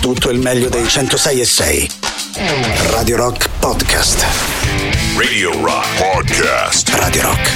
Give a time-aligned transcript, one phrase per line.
[0.00, 1.90] tutto il meglio dei 106 e 6.
[2.90, 4.24] Radio Rock Podcast.
[5.16, 6.88] Radio Rock Podcast.
[6.94, 7.50] Radio Rock.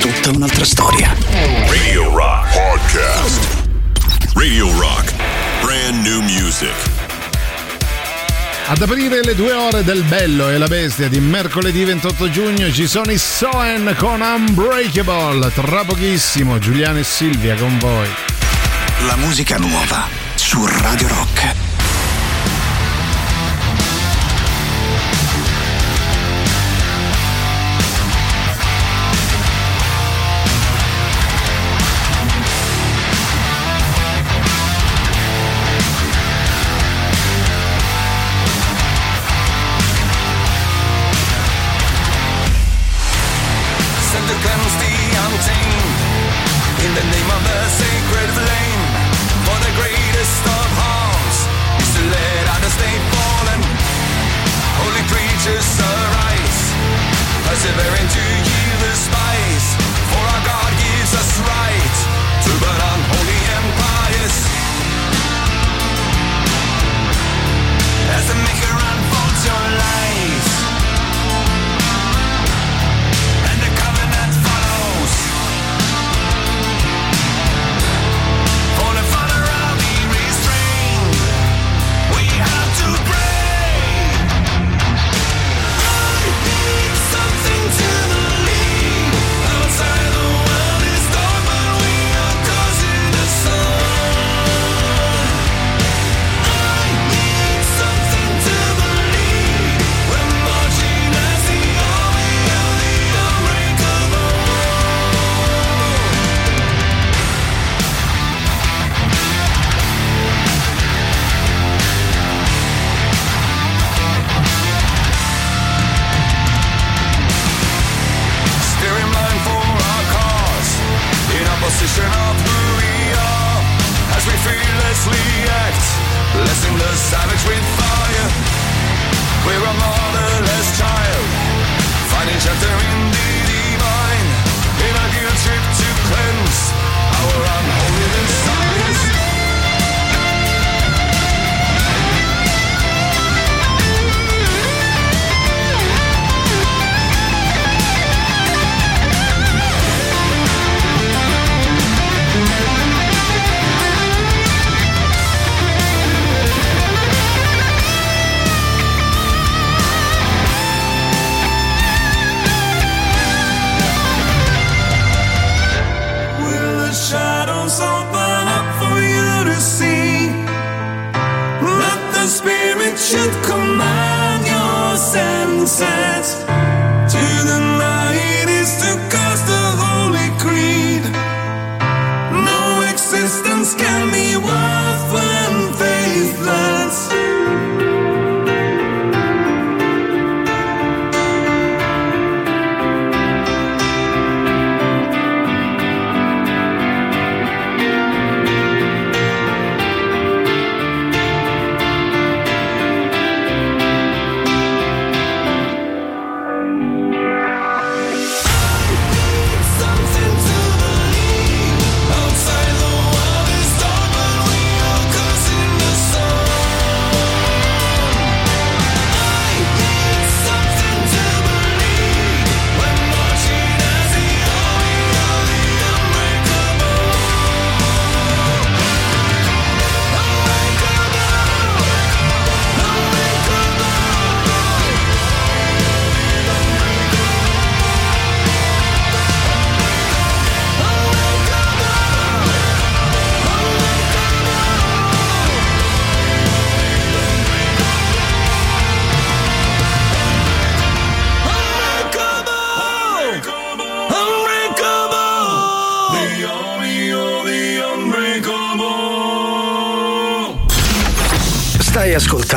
[0.00, 1.14] Tutta un'altra storia.
[1.68, 3.40] Radio Rock Podcast.
[4.34, 5.14] Radio Rock.
[5.62, 6.74] Brand new music.
[8.66, 12.88] Ad aprire le due ore del Bello e la Bestia di mercoledì 28 giugno ci
[12.88, 15.52] sono i Soen con Unbreakable.
[15.52, 18.08] Tra pochissimo Giuliano e Silvia con voi.
[19.06, 21.47] La musica nuova su Radio Rock.
[57.58, 58.27] perseverance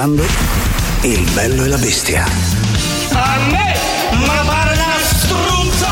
[0.01, 0.23] ascoltando
[1.01, 2.25] Il bello e la bestia.
[3.13, 3.75] A me,
[4.25, 5.89] ma pare una struzza!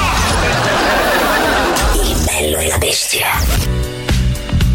[1.94, 3.28] Il bello e la bestia.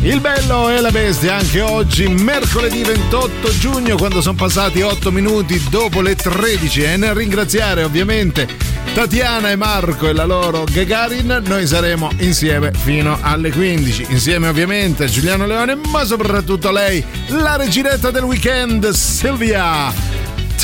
[0.02, 5.60] Il bello e la bestia anche oggi, mercoledì 28 giugno, quando sono passati 8 minuti
[5.70, 6.82] dopo le 13.
[6.82, 11.42] E nel ringraziare ovviamente Tatiana e Marco e la loro Gagarin.
[11.46, 14.06] Noi saremo insieme fino alle 15.
[14.10, 20.03] Insieme ovviamente a Giuliano Leone, ma soprattutto lei, la reginetta del weekend, Silvia.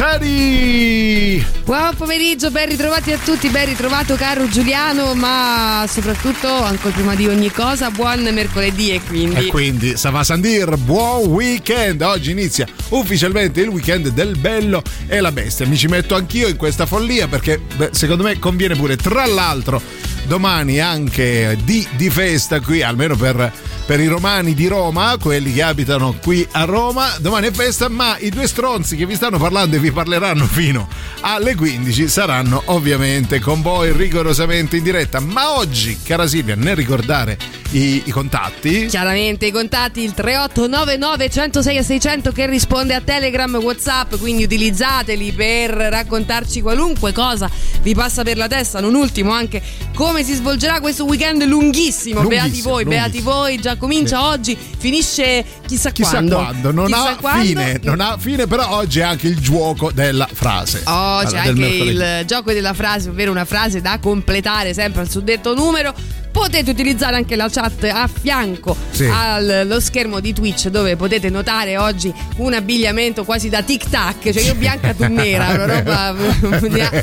[0.01, 1.45] Teddy!
[1.63, 7.27] Buon pomeriggio, ben ritrovati a tutti, ben ritrovato caro Giuliano, ma soprattutto, ancora prima di
[7.27, 9.45] ogni cosa, buon mercoledì e quindi...
[9.45, 12.01] E quindi, Sava Sandir, buon weekend!
[12.01, 15.67] Oggi inizia ufficialmente il weekend del bello e la bestia.
[15.67, 19.83] Mi ci metto anch'io in questa follia perché beh, secondo me conviene pure, tra l'altro,
[20.27, 23.53] domani anche di, di festa qui, almeno per
[23.91, 27.13] per i romani di Roma, quelli che abitano qui a Roma.
[27.19, 30.87] Domani è festa, ma i due stronzi che vi stanno parlando e vi parleranno fino
[31.23, 35.19] alle 15 saranno ovviamente con voi rigorosamente in diretta.
[35.19, 37.37] Ma oggi, cara Silvia, nel ricordare
[37.73, 38.87] i, i, contatti?
[38.87, 45.71] Chiaramente i contatti, il 3899 106 600 che risponde a Telegram, Whatsapp, quindi utilizzateli per
[45.71, 47.51] raccontarci qualunque cosa
[47.83, 48.79] vi passa per la testa.
[48.79, 49.61] Non ultimo anche
[49.97, 52.21] come si svolgerà questo weekend lunghissimo.
[52.21, 52.89] lunghissimo beati voi, lunghissimo.
[52.89, 54.25] beati voi, già comincia sì.
[54.25, 56.37] oggi, finisce chissà, chissà quando.
[56.37, 56.71] quando.
[56.71, 57.45] Non chissà ha quando.
[57.45, 60.83] fine, non ha fine, però oggi è anche il gioco della frase.
[60.85, 65.55] Oh, c'è anche il gioco della frase, ovvero una frase da completare sempre al suddetto
[65.55, 65.93] numero
[66.31, 69.09] potete utilizzare anche la chat a fianco sì.
[69.11, 74.43] allo schermo di Twitch dove potete notare oggi un abbigliamento quasi da tic tac cioè
[74.43, 76.15] io bianca tu nera una roba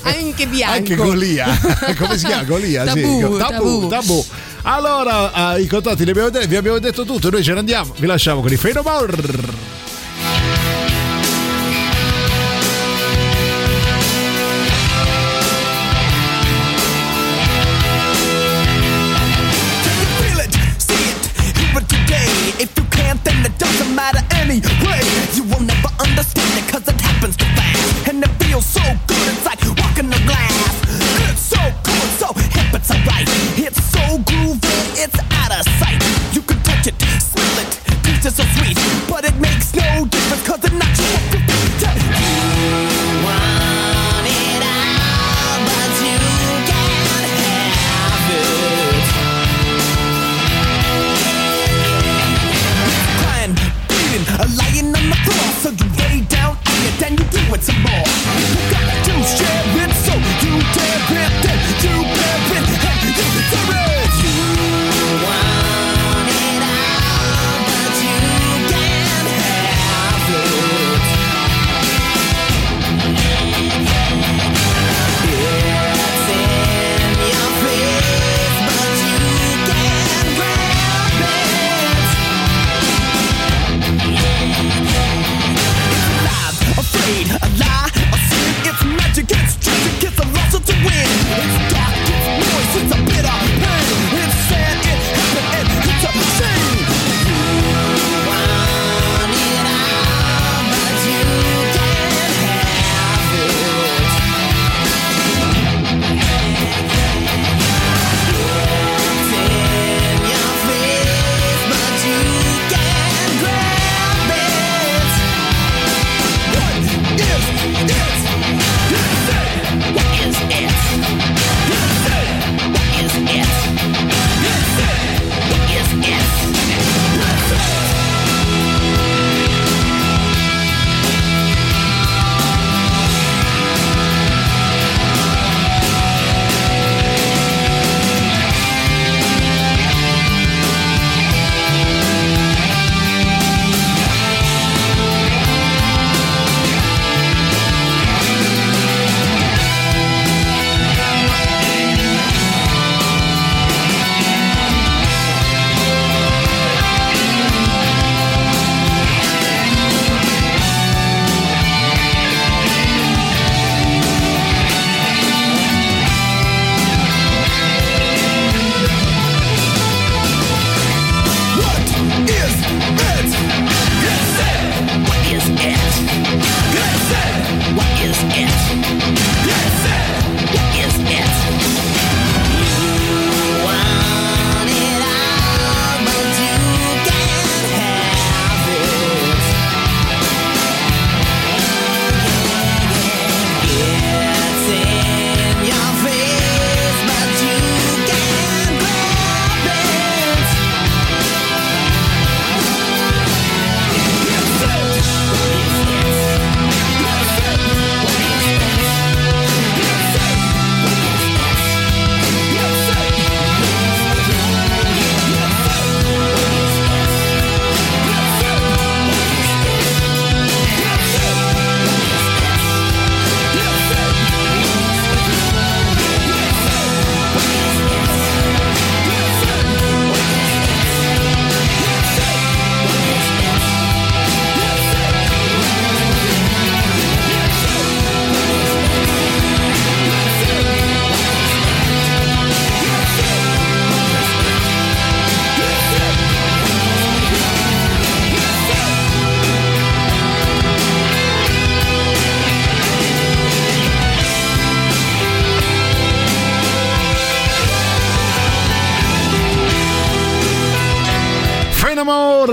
[0.04, 1.48] anche bianco anche Golia
[1.98, 3.20] come si chiama Golia tabù, sì.
[3.20, 3.88] tabù, tabù.
[3.88, 4.26] tabù.
[4.70, 8.06] Allora, uh, i contatti li abbiamo vi abbiamo detto tutto, noi ce ne andiamo, vi
[8.06, 8.82] lasciamo con i Fade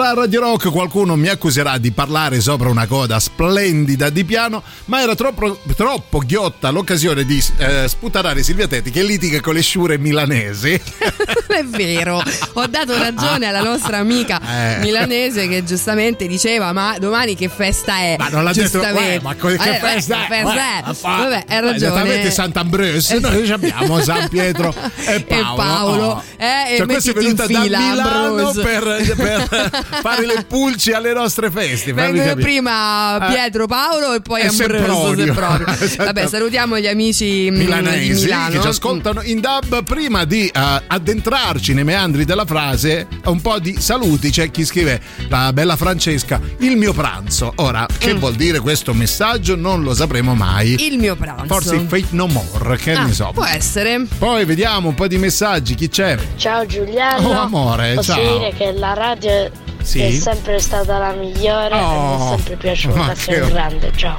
[0.07, 5.01] A Radio Rock qualcuno mi accuserà di parlare sopra una coda splendida di piano, ma
[5.01, 9.97] era troppo, troppo ghiotta l'occasione di eh, sputarare Silvia Tetti che litiga con le sciure
[9.97, 10.73] milanesi.
[11.49, 14.79] È vero, ho dato ragione alla nostra amica Eh.
[14.81, 18.17] milanese che giustamente diceva ma domani che festa è?
[18.19, 20.29] Ma non l'ha detto, eh, ma che Eh, festa eh, è?
[20.29, 20.95] festa Eh, è?
[21.01, 21.77] Vabbè, hai ma ragione.
[21.77, 24.75] Esattamente Sant'Ambrosio, noi abbiamo San Pietro
[25.07, 25.57] e Paolo.
[25.57, 26.23] Paolo, Oh.
[26.37, 28.63] eh, e cioè, questa è venuta da Milano Ambrose.
[28.63, 31.93] per, per fare le pulci alle nostre feste.
[31.93, 33.33] Vengono prima Eh.
[33.33, 35.65] Pietro Paolo e poi E Ambrosio Sempronio.
[35.99, 41.75] Vabbè, salutiamo gli amici mm, milanesi che ci ascoltano in dub prima di eh, addentrarci
[41.75, 46.77] nei meandri della frase un po' di saluti c'è chi scrive la bella Francesca il
[46.77, 50.77] mio pranzo ora che vuol dire questo messaggio non lo sapremo mai Mm.
[50.79, 51.47] Il mio pranzo.
[51.47, 54.07] forse fate no more che Ah, ne so Può essere.
[54.19, 57.29] poi vediamo un po' di messaggi chi c'è Ciao Giuliano.
[57.29, 58.39] Oh, amore, Posso ciao.
[58.39, 59.51] dire che la radio
[59.85, 60.01] Sì?
[60.01, 63.15] è sempre stata la migliore e Oh, mi è sempre piaciuta.
[63.15, 64.17] Sei un grande, ciao.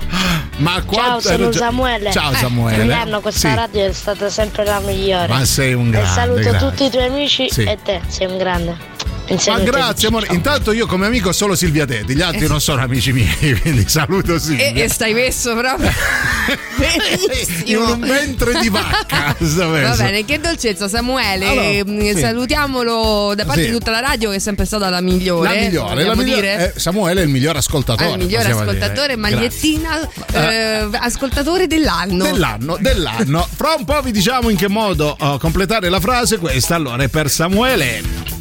[0.58, 2.12] ma Ciao, sono hai Samuele.
[2.12, 3.56] ciao Eh, Samuele Giuliano, questa Sì.
[3.56, 5.28] radio è stata sempre la migliore.
[5.28, 6.58] ma sei un e grande saluto grande.
[6.60, 7.64] tutti i tuoi amici Sì.
[7.64, 8.78] e te, sei un grande.
[9.48, 12.82] Ma grazie amore, intanto io come amico ho solo Silvia Tetti, gli altri non sono
[12.82, 14.68] amici miei, quindi saluto Silvia.
[14.68, 15.90] E, e stai messo proprio
[17.66, 19.36] in un ventre di vacca.
[19.40, 22.20] Va bene, che dolcezza Samuele, Allora, eh, sì.
[22.20, 23.68] salutiamolo da parte Sì.
[23.68, 25.50] di tutta la radio che è sempre stata la migliore.
[25.50, 28.12] La migliore, la migliore eh, Samuele è il miglior ascoltatore.
[28.12, 29.16] Ah, il possiamo ascoltatore, dire.
[29.16, 32.24] magliettina, eh, ascoltatore dell'anno.
[32.24, 33.48] Dell'anno, dell'anno.
[33.56, 36.38] Fra un po' vi diciamo in che modo oh, completare la frase.
[36.38, 38.35] Questa allora è per Samuele.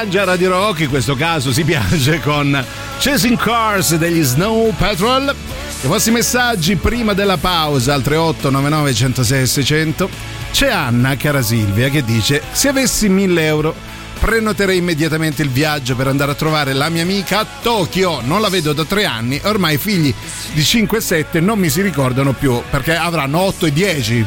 [0.00, 2.64] E si piange a Radio Rock, in questo caso si piange con
[2.98, 5.34] Chasing Cars degli Snow Patrol.
[5.82, 10.08] I vostri messaggi prima della pausa al 3899 106 600.
[10.52, 13.74] C'è Anna, cara Silvia, che dice: Se avessi 1000 euro
[14.18, 18.20] prenoterei immediatamente il viaggio per andare a trovare la mia amica a Tokyo.
[18.22, 20.14] Non la vedo da tre anni, ormai i figli
[20.52, 24.26] di 5 e 7 non mi si ricordano più perché avranno 8 e 10.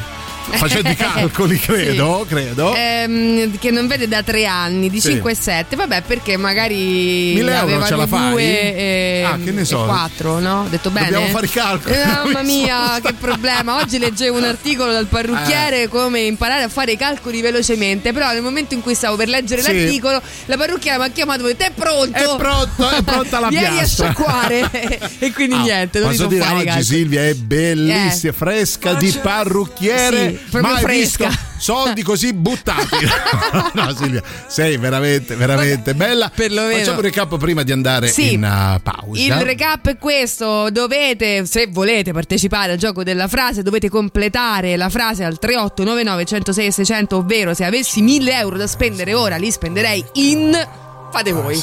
[0.52, 2.74] Facendo i calcoli, credo, credo.
[2.76, 5.12] Ehm, che non vede da tre anni, di Sì.
[5.12, 5.76] 5 e 7.
[5.76, 8.30] Vabbè, perché magari 1000 euro ce la fai?
[8.32, 8.42] due
[8.76, 9.84] e, Ah, che ne so.
[9.84, 10.62] e quattro, no?
[10.62, 11.10] Ho detto bene.
[11.10, 11.96] Dobbiamo fare i calcoli.
[11.96, 13.78] Eh, mamma mia, che problema.
[13.78, 15.08] Oggi leggevo un articolo dal Eh.
[15.08, 18.12] parrucchiere come imparare a fare i calcoli velocemente.
[18.14, 19.74] Però nel momento in cui stavo per leggere Sì.
[19.74, 22.18] l'articolo, la parrucchiera mi ha chiamato e detto: È pronto!
[22.18, 24.70] È pronto, è pronta la Vieni piastra." a sciacquare.
[25.20, 26.84] e quindi Ah, niente, non Posso so dire oggi.
[26.84, 28.36] Silvia è bellissima, Eh.
[28.36, 30.30] fresca di parrucchiere.
[30.30, 31.28] Sì, proprio mai fresca.
[31.28, 32.98] visto soldi così buttati.
[33.74, 36.30] no, Silvia, sei veramente, veramente bella.
[36.34, 36.78] perlomeno.
[36.78, 38.34] Facciamo un recap prima di andare Sì.
[38.34, 39.22] in uh, pausa.
[39.22, 44.90] Il recap è questo, dovete, se volete partecipare al gioco della frase, dovete completare la
[44.90, 50.04] frase al 3899 106 600, ovvero se avessi 1000 euro da spendere ora, li spenderei
[50.14, 50.52] in...
[51.12, 51.62] Fate voi.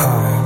[0.00, 0.37] I've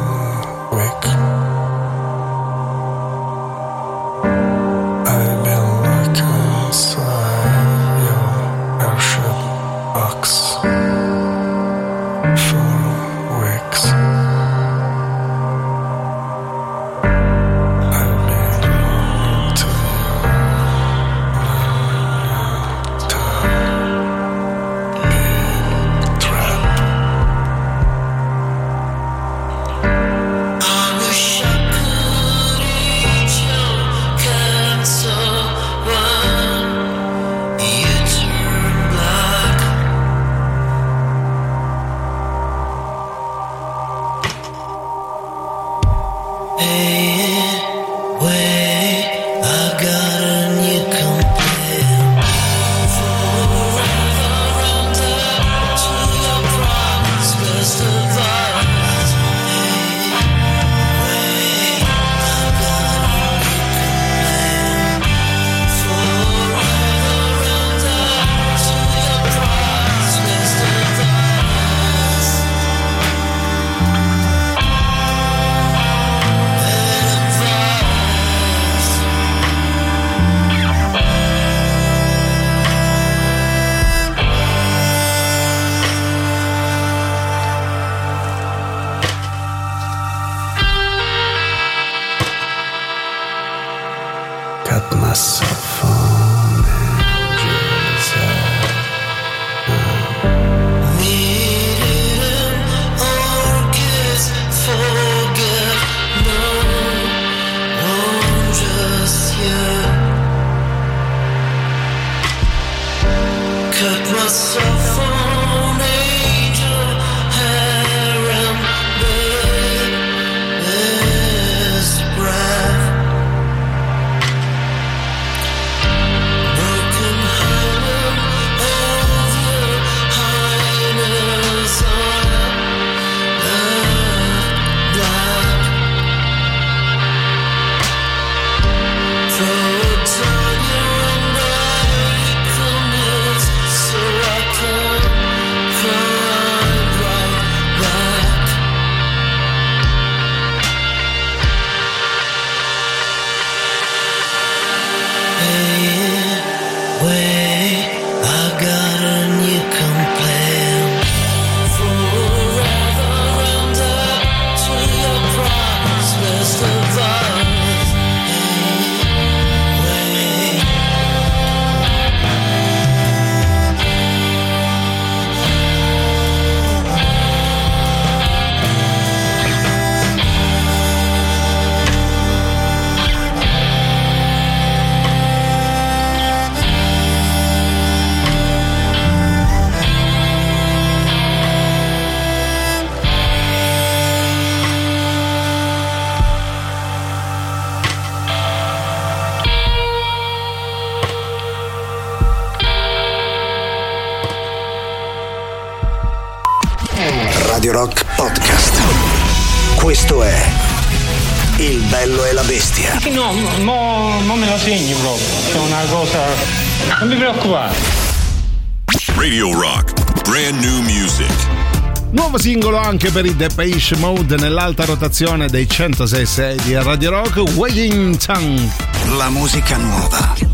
[223.23, 228.69] singolo anche per i Depeche Mode nell'alta rotazione dei 106.6 di Radio Rock, Weighing Tongue.
[229.17, 230.52] La musica nuova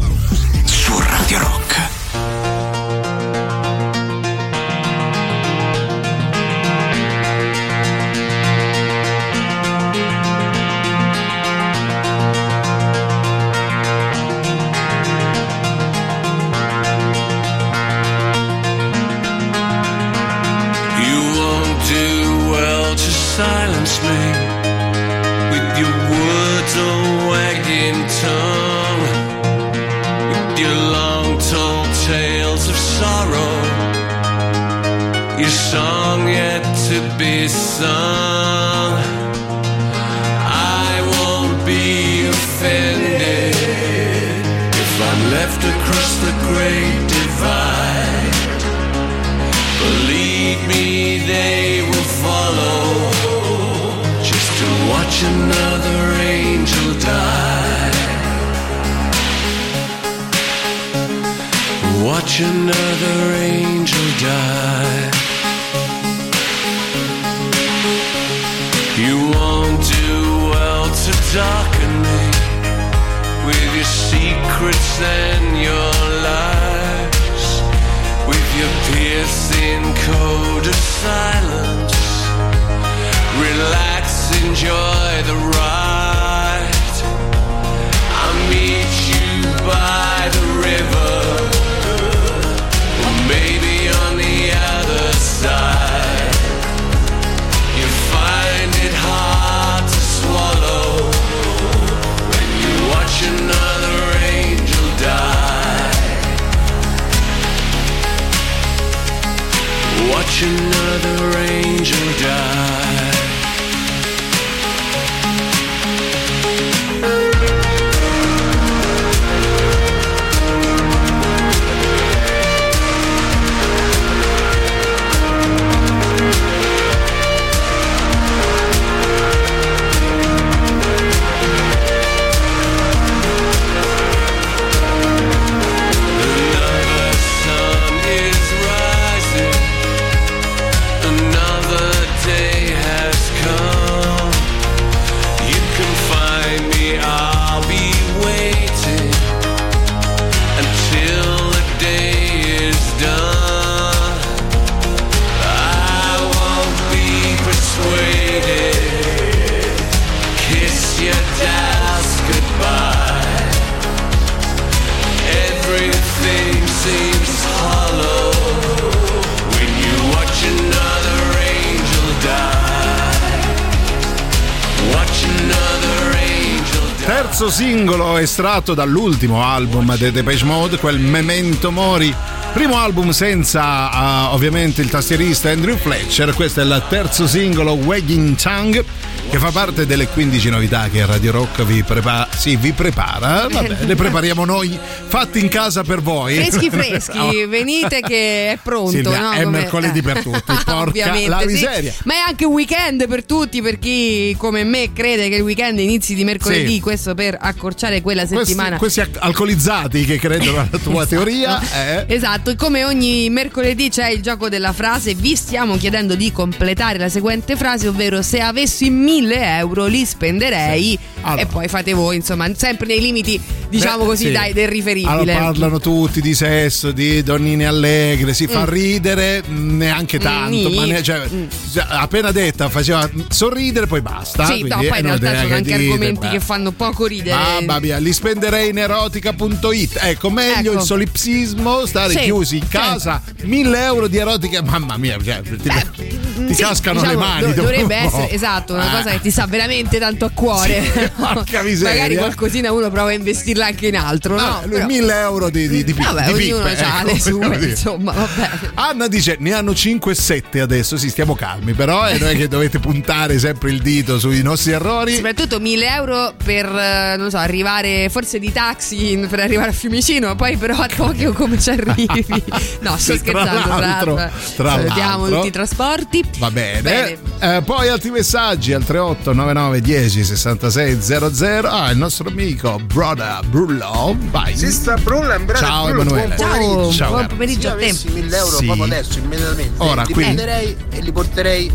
[178.39, 182.15] estratto dall'ultimo album dei Depeche Mode, quel Memento Mori.
[182.53, 188.37] Primo album senza eh, ovviamente il tastierista Andrew Fletcher, questo è il terzo singolo Wagging
[188.37, 188.85] Tongue
[189.29, 193.49] che fa parte delle 15 novità che Radio Rock vi, prepa- sì, vi prepara.
[193.51, 196.35] Vabbè, le prepariamo noi fatti in casa per voi.
[196.37, 197.49] Freschi freschi, Oh.
[197.49, 198.91] venite che è pronto.
[198.91, 199.31] Silvia, no?
[199.33, 201.47] è Come- mercoledì per tutti, porca la sì.
[201.47, 201.93] miseria.
[202.05, 205.79] Ma è anche un weekend per tutti, per chi come me crede che il weekend
[205.79, 206.81] inizi di mercoledì, Sì.
[206.81, 208.77] questo per accorciare quella Questi, settimana.
[208.77, 212.05] questi al- alcolizzati che credono alla tua teoria eh.
[212.15, 216.99] Esatto, e come ogni mercoledì c'è il gioco della frase, vi stiamo chiedendo di completare
[216.99, 221.41] la seguente frase, ovvero se avessi 1000 euro li spenderei Allora.
[221.43, 224.33] e poi fate voi, insomma, sempre nei limiti, diciamo Beh, così, sì.
[224.33, 225.11] dai, del riferibile.
[225.13, 228.69] Allora parlano tutti di sesso, di donnine allegre, si fa Mm.
[228.69, 230.75] ridere mm, neanche tanto, Mm.
[230.75, 231.27] ma ne- cioè,
[231.73, 234.45] cioè, appena detta faceva sorridere poi basta.
[234.47, 236.29] Sì, quindi no, poi in realtà sono che anche dite, argomenti beh.
[236.31, 237.37] che fanno poco ridere.
[237.37, 239.99] Mamma mia, li spenderei in erotica.it.
[240.03, 240.81] Ecco, meglio Ecco.
[240.81, 244.63] il solipsismo, stare Sì, chiusi in casa, 1000 euro di erotica.
[244.63, 247.41] Mamma mia, cioè, ti, ti Sì, cascano diciamo, le mani.
[247.55, 248.97] do- dovrebbe essere esatto, una Eh.
[248.97, 250.83] cosa che ti sa veramente tanto a cuore.
[250.83, 251.95] Sì, porca miseria.
[251.95, 254.43] Magari qualcosina uno prova a investirla investirla anche in altro, no?
[254.43, 257.21] Ah, lui Però- 1000 euro di, di, di, Vabbè, di ognuno pippe, ha ecco, le
[257.21, 258.51] sue, insomma, vabbè.
[258.75, 262.79] Anna dice ne hanno 5-7 adesso, sì stiamo calmi però e non è che dovete
[262.79, 265.15] puntare sempre il dito sui nostri errori.
[265.15, 270.35] Soprattutto 1000 euro per, eh, non so, arrivare forse di taxi per arrivare a Fiumicino,
[270.37, 272.07] poi però a Tokyo come ci arrivi?
[272.81, 274.55] No, sto Sì, scherzando, tra l'altro, l'altro.
[274.57, 275.37] tra Salutiamo l'altro.
[275.37, 276.25] tutti i trasporti.
[276.39, 276.81] Va bene.
[276.83, 277.19] Bene.
[277.41, 281.69] Eh, poi altri messaggi al 38 99 10 66 00.
[281.69, 284.15] Ah, il nostro amico Broda Brullo.
[284.31, 284.55] Vai.
[284.57, 286.35] Sista Brulla, brother Ciao, Brullo, Emanuele.
[286.35, 286.93] buon pomeriggio.
[286.93, 287.85] Ciao, buon pomeriggio Se io a te.
[287.85, 288.65] avessi 1000 euro Sì.
[288.67, 291.73] proprio adesso, immediatamente, Ora, li quindi- prenderei e li porterei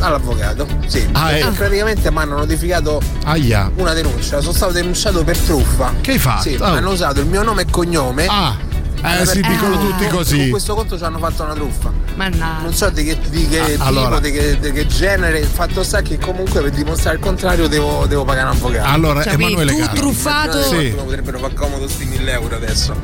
[0.00, 0.66] all'avvocato.
[0.86, 1.50] Sì, Ah, perché eh.
[1.50, 3.70] praticamente mi hanno notificato Aia.
[3.76, 4.40] una denuncia.
[4.40, 5.92] Sono stato denunciato per truffa.
[6.00, 6.42] Che hai fatto?
[6.42, 6.64] Sì, Oh.
[6.64, 8.26] hanno usato il mio nome e cognome.
[8.28, 8.56] Ah,
[9.02, 10.48] eh, si dicono con- tutti Con così.
[10.50, 11.90] questo conto ci hanno fatto una truffa.
[12.18, 12.62] Mannaggia.
[12.62, 14.18] Non so di che, di che Ah, tipo, allora.
[14.18, 15.38] di, che, di che genere.
[15.38, 18.88] Il fatto sta che comunque per dimostrare il contrario devo, devo pagare un avvocato.
[18.90, 19.94] Allora, Cioè, Emanuele tu caro.
[19.96, 20.62] truffato.
[20.64, 20.88] Sì.
[20.96, 22.94] Potrebbero far comodo sti 1000 euro adesso.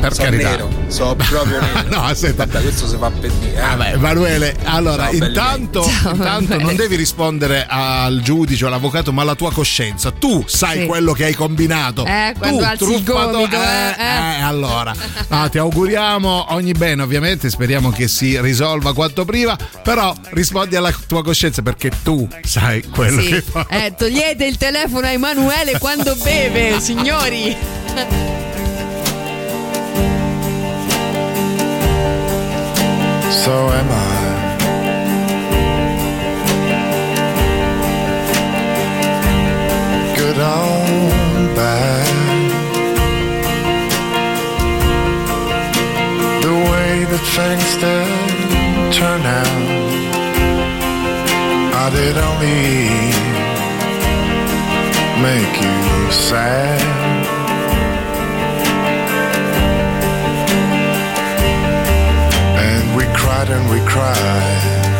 [0.00, 0.50] Per so carità.
[0.50, 1.88] nero, so proprio nero.
[1.88, 2.44] No, aspetta.
[2.44, 3.54] Vabbè, questo si fa per dire.
[3.54, 3.60] eh.
[3.60, 9.22] Vabbè, Emanuele, allora Ciao, intanto, Ciao, intanto non devi rispondere al giudice o all'avvocato, ma
[9.22, 10.10] alla tua coscienza.
[10.10, 10.86] Tu sai Sì.
[10.86, 12.04] quello che hai combinato.
[12.04, 14.38] Eh, quando tu, alzi il truffato- gomito, eh, eh, eh.
[14.38, 14.92] eh, allora,
[15.28, 17.48] Ah, ti auguriamo ogni bene, ovviamente.
[17.48, 18.54] Speriamo che si risolva
[18.94, 19.56] quanto prima.
[19.82, 23.28] Però rispondi alla tua coscienza perché tu sai quello Sì.
[23.28, 23.66] che fa.
[23.68, 27.56] Eh, togliete il telefono a Emanuele quando beve, signori.
[33.30, 34.26] So am I.
[40.16, 42.14] Good or bad.
[46.42, 48.25] The way that things did
[48.96, 49.46] turn out,
[51.84, 53.12] I did only
[55.20, 56.80] make you sad.
[62.56, 64.95] And we cried and we cried.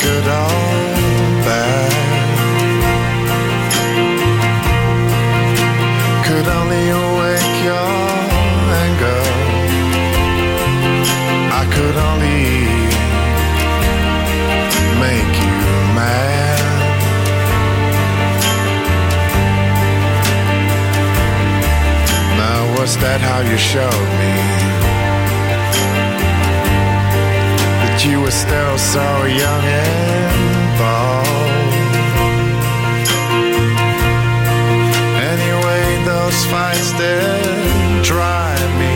[0.00, 0.48] Good or
[1.44, 1.88] bad?
[6.28, 7.90] could only awake your
[8.84, 9.22] anger.
[11.60, 12.44] I could only
[15.04, 15.56] make you
[15.98, 16.60] mad.
[22.36, 24.57] Now, was that how you showed me
[28.04, 31.72] you were still so young and bold?
[35.32, 38.94] Anyway, those fights did drive me.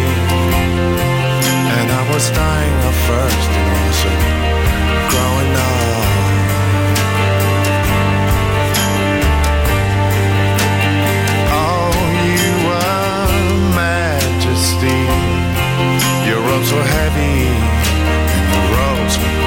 [1.79, 4.13] And I was dying of first also
[5.11, 6.03] growing up.
[11.51, 11.91] Oh,
[12.31, 13.27] you were
[13.75, 15.01] majesty.
[16.29, 17.82] Your robes were heavy,
[19.19, 19.42] Jones.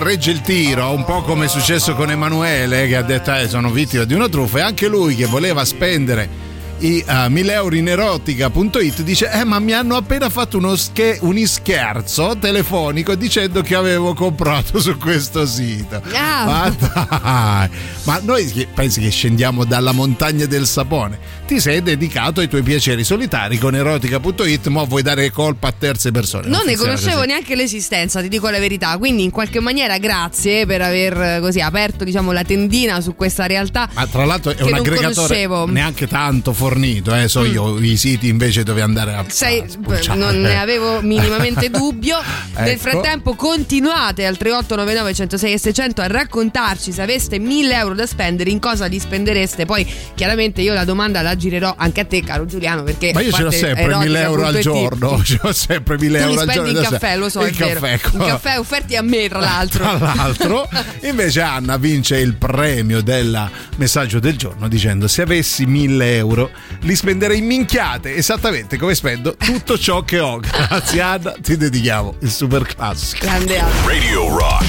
[0.00, 3.70] Corregge il tiro, un po' come è successo con Emanuele che ha detto eh, sono
[3.70, 6.39] vittima di una truffa e anche lui che voleva spendere
[6.80, 11.18] i uh, 1000 euro in erotica.it dice eh ma mi hanno appena fatto uno sche-
[11.20, 16.44] un scherzo telefonico dicendo che avevo comprato su questo sito Ah.
[16.46, 17.68] ma dai
[18.04, 23.04] ma noi pensi che scendiamo dalla montagna del sapone ti sei dedicato ai tuoi piaceri
[23.04, 27.26] solitari con erotica.it ma vuoi dare colpa a terze persone Non ne funziona conoscevo così.
[27.26, 28.96] neanche l'esistenza, ti dico la verità.
[28.98, 33.88] Quindi, in qualche maniera, grazie per aver così aperto diciamo, la tendina su questa realtà.
[33.94, 35.66] Ma tra l'altro è un non aggregatore conoscevo.
[35.66, 40.16] Neanche tanto fornito, eh, so io i siti invece dove andare a Sei- spulciare.
[40.16, 42.16] non ne avevo minimamente dubbio.
[42.58, 42.78] Nel Ecco.
[42.90, 48.50] frattempo, continuate al 3899 106 e 600 a raccontarci se aveste 1000 euro da spendere,
[48.50, 49.64] in cosa li spendereste.
[49.66, 52.84] Poi, chiaramente, io la domanda la girerò anche a te, caro Giuliano.
[52.84, 56.18] Perché Ma io a ce l'ho sempre 1000 euro al giorno, ce l'ho sempre 1000
[56.20, 56.70] Tu li euro al giorno.
[56.70, 58.10] adesso- caffè, lo so, il caffè, ecco.
[58.12, 59.96] In caffè offerti a me, tra l'altro.
[59.96, 60.68] Tra l'altro,
[61.02, 66.50] invece Anna vince il premio del messaggio del giorno dicendo se avessi 1000 euro
[66.80, 70.38] li spenderei in minchiate, esattamente come spendo tutto ciò che ho.
[70.44, 73.24] Grazie Anna, ti dedichiamo il super classico.
[73.26, 73.86] Grande Anna.
[73.86, 74.66] Radio Rock.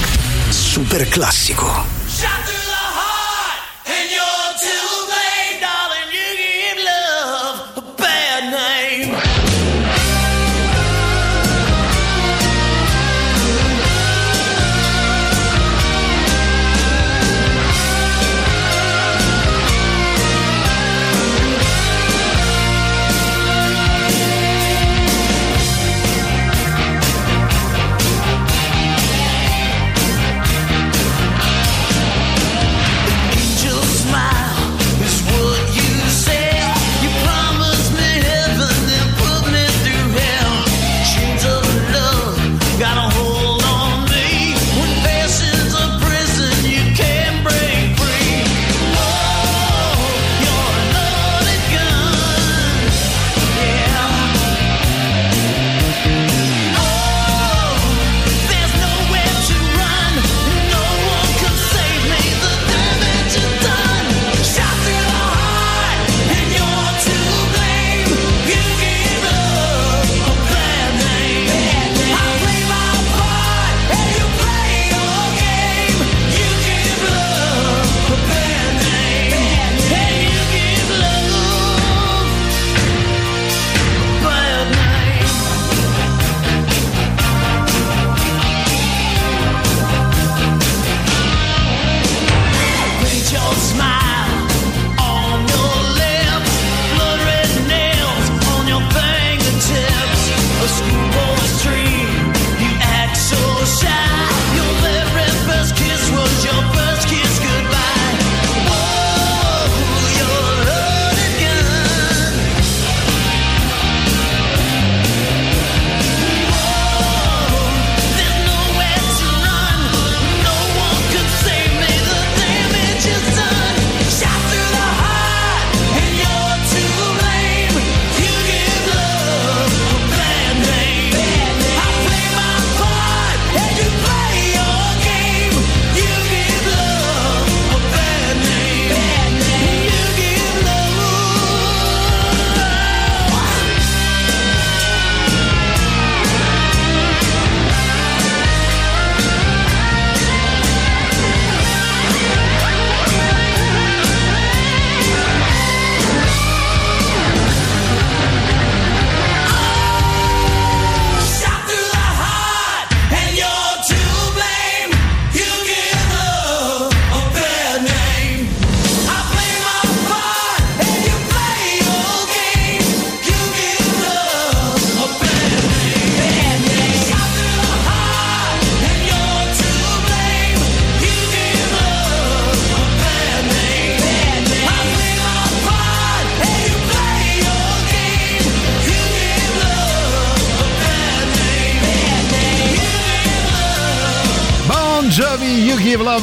[0.48, 2.61] Super classico.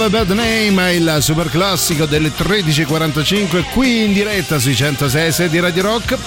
[0.09, 6.17] Bad Name, il super classico delle 13.45 qui in diretta sui 106 di Radio Rock.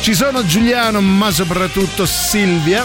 [0.00, 2.84] Ci sono Giuliano, ma soprattutto Silvia.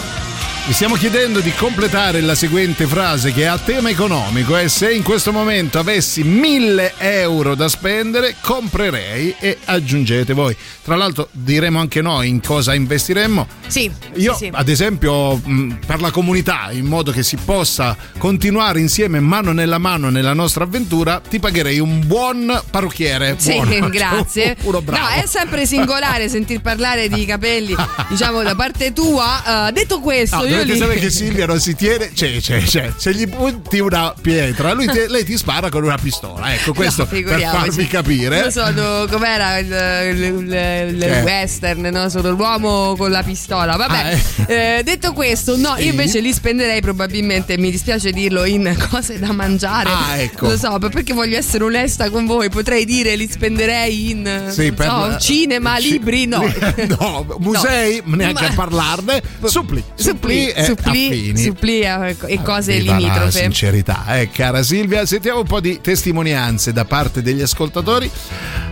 [0.66, 5.02] Vi stiamo chiedendo di completare la seguente frase che ha tema economico e se in
[5.02, 10.54] questo momento avessi 1000 euro da spendere comprerei e aggiungete voi.
[10.84, 13.57] Tra l'altro diremo anche noi in cosa investiremmo.
[13.68, 14.50] Sì, Io sì, sì.
[14.52, 19.78] ad esempio mh, per la comunità in modo che si possa continuare insieme mano nella
[19.78, 23.34] mano nella nostra avventura ti pagherei un buon parrucchiere.
[23.38, 23.88] Sì, Buono.
[23.90, 24.56] grazie.
[24.68, 24.90] Bravo.
[24.90, 27.74] No, è sempre singolare sentir parlare di capelli,
[28.08, 29.68] diciamo, da parte tua.
[29.68, 30.76] Eh, detto questo, No, io li...
[30.76, 34.86] sapere che Silvia non si tiene, cioè, cioè, cioè, se gli punti una pietra, lui
[34.86, 36.54] ti- lei ti spara con una pistola.
[36.54, 38.38] Ecco, questo No, per farvi capire.
[38.38, 42.08] Io sono com'era il, il- il- il western, no?
[42.08, 43.57] Sono l'uomo con la pistola.
[43.76, 45.84] Vabbè, Ah, eh, detto questo, no, Sì.
[45.84, 49.88] io invece li spenderei probabilmente, mi dispiace dirlo, in cose da mangiare.
[49.90, 50.48] Ah, ecco.
[50.48, 54.86] Lo so, perché voglio essere onesta con voi, potrei dire li spenderei in Sì, per-
[54.88, 56.42] so, cinema, ci- libri, no.
[56.98, 59.22] no, musei, neanche Ma- a parlarne.
[59.44, 63.30] Suppli, Suppli, e suppli, suppli e e cose Viva la limitrofe.
[63.40, 65.04] sincerità, eh, cara Silvia.
[65.06, 68.10] Sentiamo un po' di testimonianze da parte degli ascoltatori.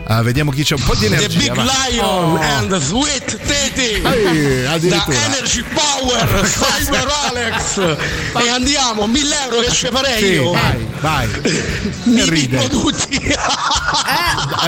[0.09, 1.53] Ah, vediamo chi c'è un po' di The energia.
[1.53, 1.65] Big va.
[1.89, 2.37] Lion Oh.
[2.41, 5.05] and Sweet Teddy Ehi, da.
[5.09, 7.79] Energy Power Cyber Alex
[8.45, 11.29] e andiamo 1000 euro che ci farei Sì, io vai, vai.
[12.05, 12.69] mi E ride.
[12.69, 13.37] tutti Eh,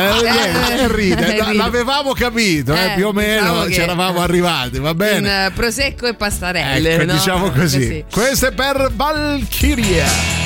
[0.00, 1.26] e ride.
[1.26, 1.52] eh, ride.
[1.54, 5.46] L'avevamo capito, eh, Eh, più o meno diciamo che- ci eravamo arrivati, va In bene?
[5.46, 6.94] eh, prosecco e pastarelle.
[6.94, 7.12] Ecco, no?
[7.12, 7.78] diciamo così.
[7.78, 8.04] Così.
[8.10, 10.37] Questo è per Valkyria.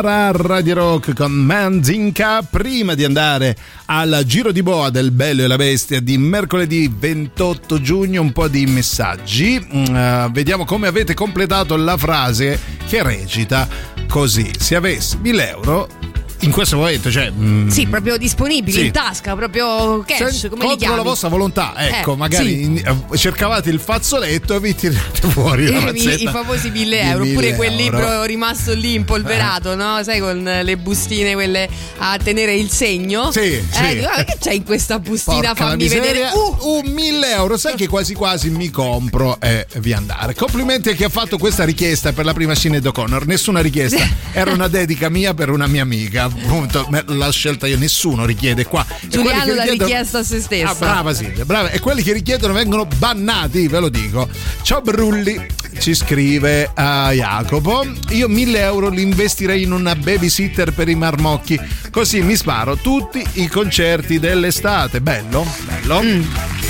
[0.00, 3.54] O'Connor a Radio Rock con Manzinka prima di andare
[3.86, 8.48] al giro di boa del Bello e la Bestia di mercoledì 28 giugno un po'
[8.48, 9.56] di messaggi.
[9.56, 13.68] Eh, vediamo come avete completato la frase che recita
[14.08, 14.50] così.
[14.58, 15.88] Se avessi 1000 euro
[16.40, 18.84] in questo momento cioè mm, Sì, proprio disponibili Sì.
[18.86, 22.62] in tasca, proprio cash, se- come li contro la vostra volontà ecco Eh, magari sì.
[22.62, 22.82] in-
[23.12, 27.24] eh, cercavate il fazzoletto e vi tirate fuori la I, i famosi 1000 di euro,
[27.24, 27.82] oppure 1000 quel euro.
[27.98, 30.02] libro rimasto lì impolverato, no?
[30.02, 31.68] Sai, con le bustine quelle
[31.98, 33.30] a tenere il segno.
[33.32, 33.94] Sì, Eh, sì.
[33.96, 35.48] dico, "Ma che c'è in questa bustina?
[35.52, 36.30] Porca Fammi vedere.
[36.32, 40.34] Uh, un 1000 euro, sai che quasi quasi mi compro e via andare.
[40.34, 43.26] Complimenti a chi ha fatto questa richiesta per la prima Sinead O'Connor.
[43.26, 46.29] Nessuna richiesta, era una dedica mia per una mia amica.
[46.42, 48.84] Appunto, l'ho scelta io, nessuno richiede qua.
[49.02, 50.70] Giuliano che l'ha richiedono- richiesta a se stessa.
[50.70, 51.70] Ah, brava Silvia, brava.
[51.70, 54.28] E quelli che richiedono vengono bannati, ve lo dico.
[54.62, 55.44] Ciao Brulli,
[55.80, 57.86] ci scrive a Jacopo.
[58.10, 61.58] Io 1000 euro li investirei in una babysitter per i marmocchi.
[61.90, 65.00] Così mi sparo tutti i concerti dell'estate.
[65.00, 66.02] Bello, bello.
[66.02, 66.22] Mm.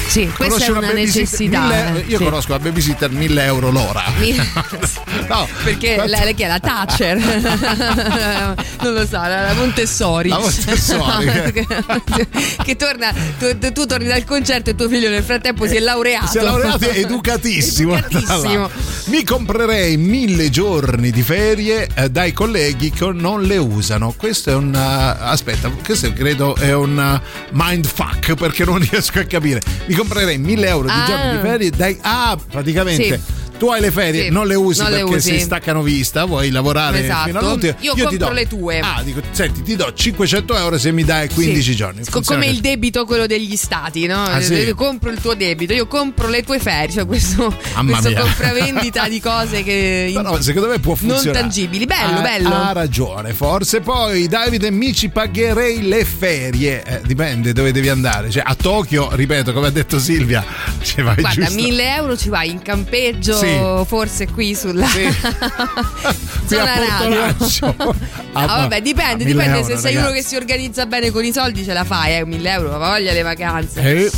[0.07, 1.23] Sì, questa Conosci è una babysitter?
[1.23, 1.61] necessità.
[1.61, 2.25] Mille- io sì.
[2.25, 4.03] conosco la babysitter 1000 euro l'ora.
[5.29, 7.17] No, Perché quanto- lei, lei chi è la Thatcher?
[8.83, 10.29] non lo so, la, la Montessori.
[10.29, 11.53] La Montessori.
[11.53, 12.27] che,
[12.65, 16.27] che torna, tu, tu torni dal concerto e tuo figlio nel frattempo si è laureato.
[16.27, 17.97] Si è laureato educatissimo.
[17.97, 18.69] Educatissimo.
[19.07, 24.15] Mi comprerei mille giorni di ferie eh, dai colleghi che non le usano.
[24.17, 24.73] Questo è un.
[24.73, 29.61] uh, aspetta, questo credo è un uh, mindfuck perché non riesco a capire.
[29.87, 31.05] Mi comprerei mille euro di Ah.
[31.07, 31.99] giorni di ferie dai.
[32.03, 33.17] Ah, praticamente.
[33.17, 33.49] Sì.
[33.61, 35.33] Tu hai le ferie, Sì, non le usi non le perché usi.
[35.35, 37.27] si staccano vista, vuoi lavorare Esatto.
[37.27, 37.75] fino all'ultimo.
[37.81, 38.81] Io ti compro do- le tue.
[38.81, 41.77] Ah, dico, senti, ti do 500 euro se mi dai 15 Sì.
[41.77, 42.03] giorni.
[42.05, 44.25] Funziona Come il debito, quello degli stati, no?
[44.25, 44.55] Ah, sì?
[44.55, 47.55] Io compro il tuo debito, io compro le tue ferie, cioè questo,
[47.85, 51.41] questo compravendita di cose che Però secondo me può non funzionare.
[51.41, 51.85] tangibili.
[51.85, 52.49] Bello, Ha- bello.
[52.55, 53.81] Ha ragione, forse.
[53.81, 56.83] Poi, Davide, mi ci pagherei le ferie.
[56.83, 58.31] Eh, dipende dove devi andare.
[58.31, 60.43] Cioè, a Tokyo, ripeto, come ha detto Silvia,
[60.81, 61.61] ci vai Guarda, giusto.
[61.61, 63.49] 1000 euro ci vai in campeggio, Sì.
[63.87, 65.15] Forse qui sulla Qui a
[66.47, 67.21] zona Porto radio.
[67.21, 67.75] Lancio.
[68.33, 69.59] Ah, vabbè, dipende, a 1000 dipende.
[69.59, 69.97] euro, se sei ragazzi.
[69.97, 72.25] uno che si organizza bene con i soldi, ce la fai, eh.
[72.25, 73.81] 1000 euro, ma voglia le vacanze.
[73.83, 74.11] Eh,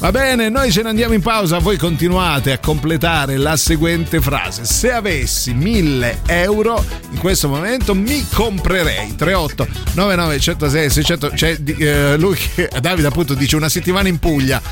[0.00, 4.64] Va bene, noi ce ne andiamo in pausa, voi continuate a completare la seguente frase.
[4.64, 11.30] Se avessi 1000 euro in questo momento mi comprerei 38 99 106 600.
[11.34, 14.62] C'è eh, lui che Davide appunto dice una settimana in Puglia.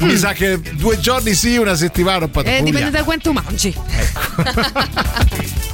[0.00, 3.74] Mi sa che due giorni sì, una settimana un po' Eh, dipende da quanto mangi.
[4.36, 5.72] All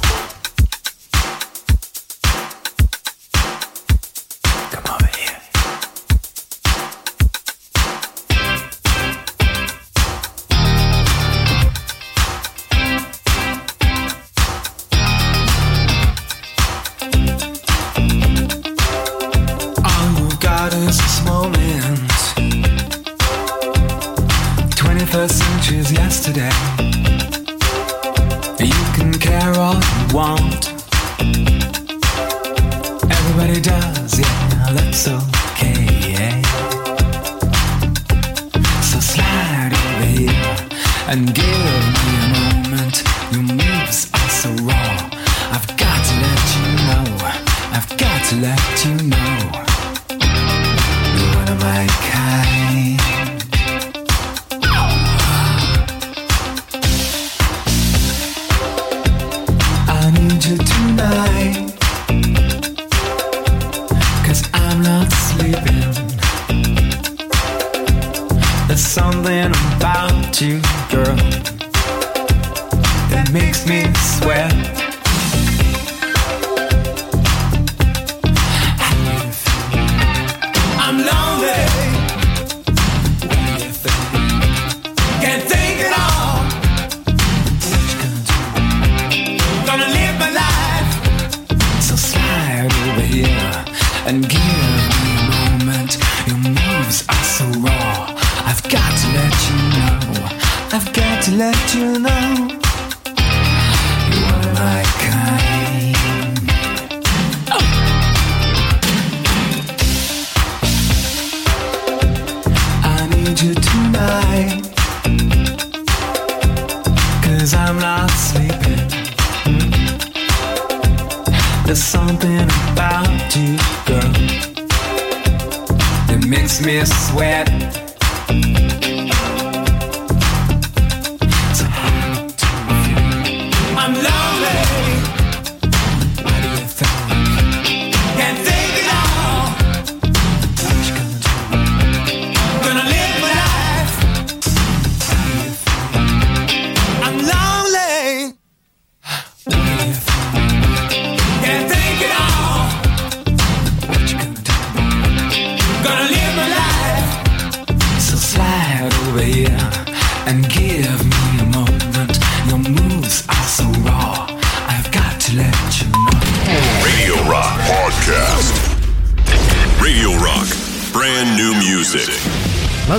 [26.33, 26.90] today.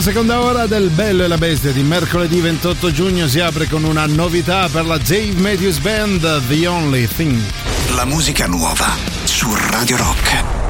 [0.03, 4.05] seconda ora del Bello e la Bestia di mercoledì 28 giugno si apre con una
[4.07, 7.41] novità per la Dave Matthews Band, The Only Thing.
[7.95, 10.62] La musica nuova su Radio Rock.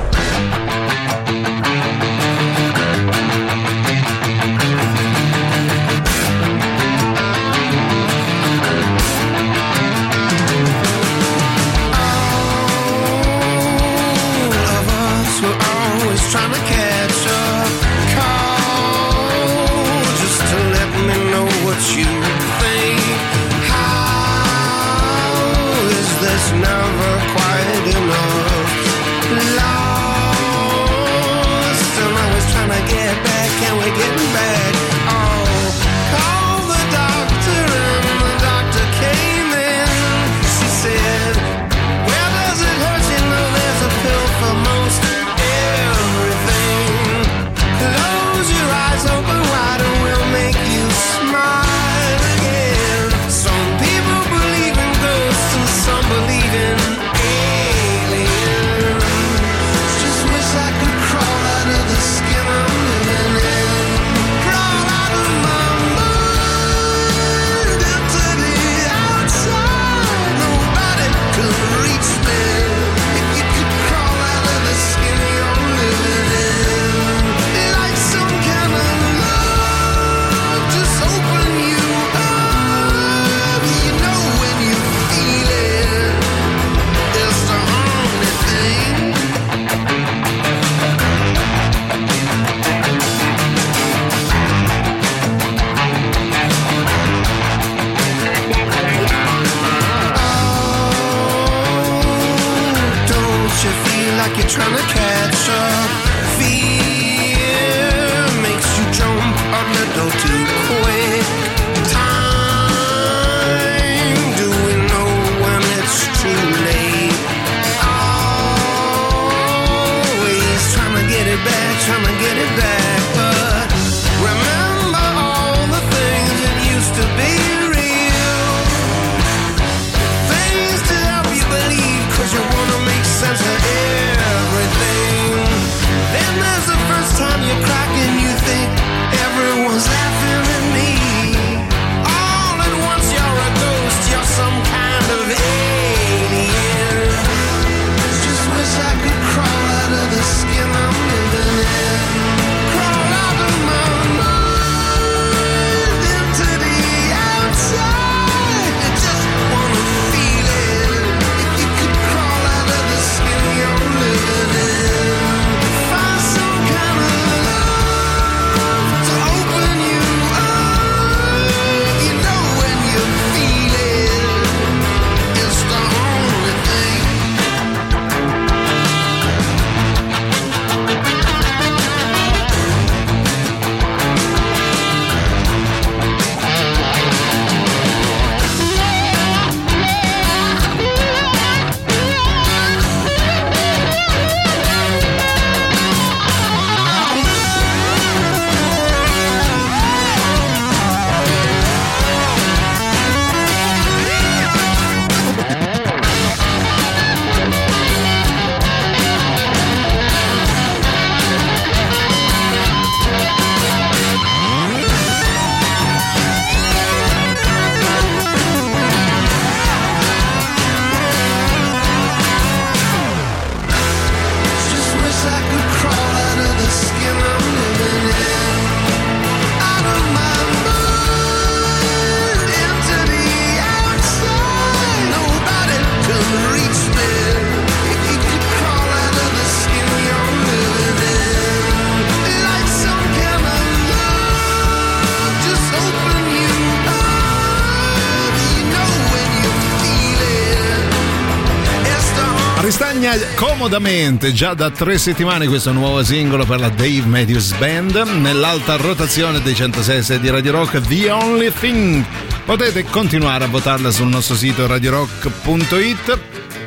[253.62, 259.40] comodamente già da tre settimane questo nuovo singolo per la Dave Matthews Band nell'alta rotazione
[259.40, 262.04] dei 106 di Radio Rock The Only Thing.
[262.44, 266.18] Potete continuare a votarla sul nostro sito radiorock.it.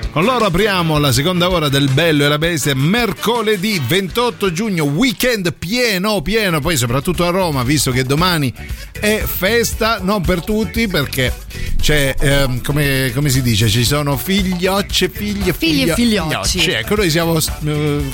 [0.10, 5.54] Con loro apriamo la seconda ora del Bello e la Bestia mercoledì 28 giugno, weekend
[5.54, 8.54] pieno pieno, poi soprattutto a Roma, visto che domani
[8.98, 11.45] è festa, non per tutti perché
[11.86, 16.72] c'è, ehm, come, come si dice, ci sono figliocce, figlie, Figli e figlio- figliocci.
[16.72, 17.42] Ecco, noi siamo eh,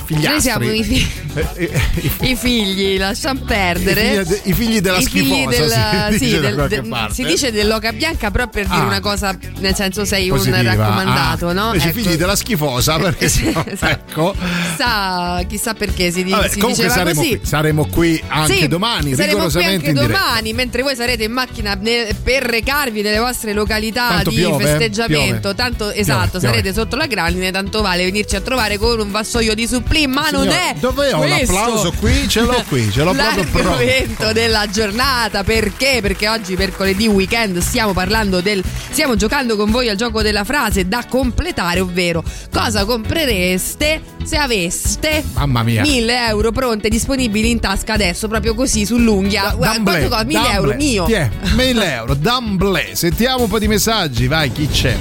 [0.04, 0.14] figliastri.
[0.28, 1.80] Noi siamo i, fi- Eh, eh,
[2.28, 4.02] i figli, lasciamo perdere.
[4.20, 7.24] I figli- i figli della I figli schifosa, della- si sì, dice del- de- si
[7.24, 8.84] dice dell'oca bianca, però per dire Ah.
[8.86, 10.58] una cosa, nel senso sei Positiva.
[10.58, 11.72] un raccomandato, Ah, no?
[11.72, 11.90] Ecco.
[11.92, 14.34] figli della schifosa, perché sennò- ecco.
[14.70, 17.36] Chissà, chissà perché si, Vabbè, si diceva saremo così.
[17.38, 21.74] qui, saremo qui anche Sì, domani, saremo qui anche domani, mentre voi sarete in macchina
[21.80, 24.66] ne- per recarvi nelle vostre località Tanto di piove, eh?
[24.66, 25.40] festeggiamento.
[25.40, 25.54] piove.
[25.54, 26.46] Tanto esatto, piove.
[26.46, 30.28] sarete sotto la grandine, tanto vale venirci a trovare con un vassoio di supplì, ma
[30.30, 32.28] non Signore, è dove ho questo l'applauso qui?
[32.28, 34.32] Ce l'ho qui, ce l'ho proprio pronto.
[34.32, 35.98] Della giornata, perché?
[36.00, 40.86] Perché oggi mercoledì weekend stiamo parlando del stiamo giocando con voi al gioco della frase
[40.88, 45.82] da completare, ovvero cosa comprereste se aveste Mamma mia.
[45.82, 49.54] 1000 euro pronte disponibili in tasca adesso, proprio così sull'unghia.
[49.54, 50.24] Guarda, quanto costa?
[50.24, 51.06] 1000 euro mio.
[51.06, 51.30] È?
[51.54, 52.90] 1000 euro, d'amblè.
[52.92, 54.96] Sentiamo un po' di messaggi, vai, chi c'è?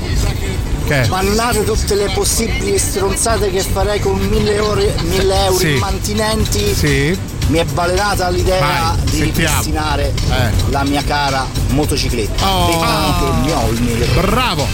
[0.92, 1.08] Che?
[1.08, 5.70] Mannate tutte le possibili stronzate che farei con 1000 euro, 1000 euro Sì.
[5.76, 6.74] immantinenti.
[6.76, 7.18] Sì.
[7.48, 9.48] Mi è balenata l'idea Vai, di sentiamo.
[9.58, 10.52] ripristinare Eh.
[10.70, 12.46] la mia cara motocicletta.
[12.46, 12.66] Oh.
[12.66, 14.22] Vedi che ne ho il 1000 euro.
[14.32, 14.68] Bravo!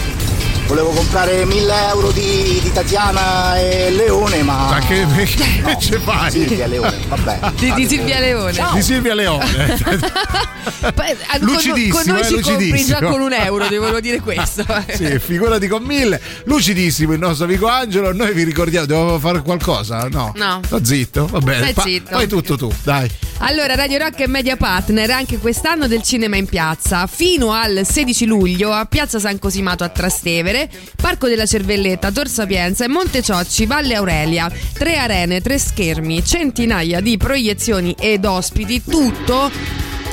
[0.68, 4.68] Volevo comprare 1000 euro di, di Tatiana e Leone, ma.
[4.68, 6.30] Ma che, che No, ce fai?
[6.30, 7.38] Silvia Leone, vabbè.
[7.58, 8.68] Di, di Silvia Leone.
[8.74, 9.46] Di Silvia Leone.
[10.80, 13.10] Eh, con- Lucidissimo, con noi eh, ci compri già lucidissimo.
[13.10, 14.64] con un euro, devo dire questo.
[14.92, 16.20] sì, figurati con mille.
[16.44, 18.12] Lucidissimo il nostro amico Angelo.
[18.12, 20.06] Noi vi ricordiamo, dobbiamo fare qualcosa?
[20.10, 20.32] No.
[20.36, 20.60] No.
[20.64, 21.70] Sto zitto, va bene.
[21.70, 22.10] Stai zitto.
[22.10, 23.10] Fai tutto tu, dai.
[23.38, 27.06] Allora, Radio Rock è media partner anche quest'anno del cinema in piazza.
[27.06, 30.57] Fino al 16 luglio a Piazza San Cosimato a Trastevere,
[30.96, 34.50] Parco della Cervelletta, Tor Sapienza e Monte Ciocci, Valle Aurelia.
[34.72, 39.50] Tre arene, tre schermi, centinaia di proiezioni ed ospiti, tutto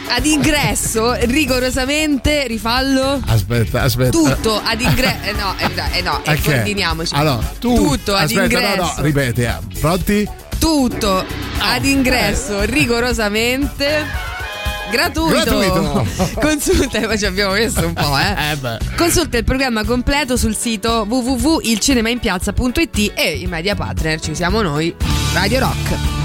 [0.08, 3.22] ad ingresso rigorosamente, rifallo.
[3.26, 4.12] Aspetta, aspetta.
[4.12, 5.24] Tutto ad ingresso.
[5.24, 6.42] Eh no, eh, eh no, eh, Ok.
[6.44, 7.14] coordiniamoci.
[7.16, 8.76] Allora, tu, tutto ad aspetta, ingresso.
[8.76, 9.56] no, no, ripeti, eh.
[9.80, 10.30] pronti?
[10.58, 11.24] tutto
[11.60, 14.34] ad ingresso rigorosamente
[14.96, 15.60] gratuito.
[15.60, 16.08] Gratuito.
[16.40, 18.78] Consulta, ma ci abbiamo messo un po', eh.
[18.96, 24.94] Consulta il programma completo sul sito www.ilcinemainpiazza.it e i media partner ci siamo noi,
[25.34, 26.25] Radio Rock.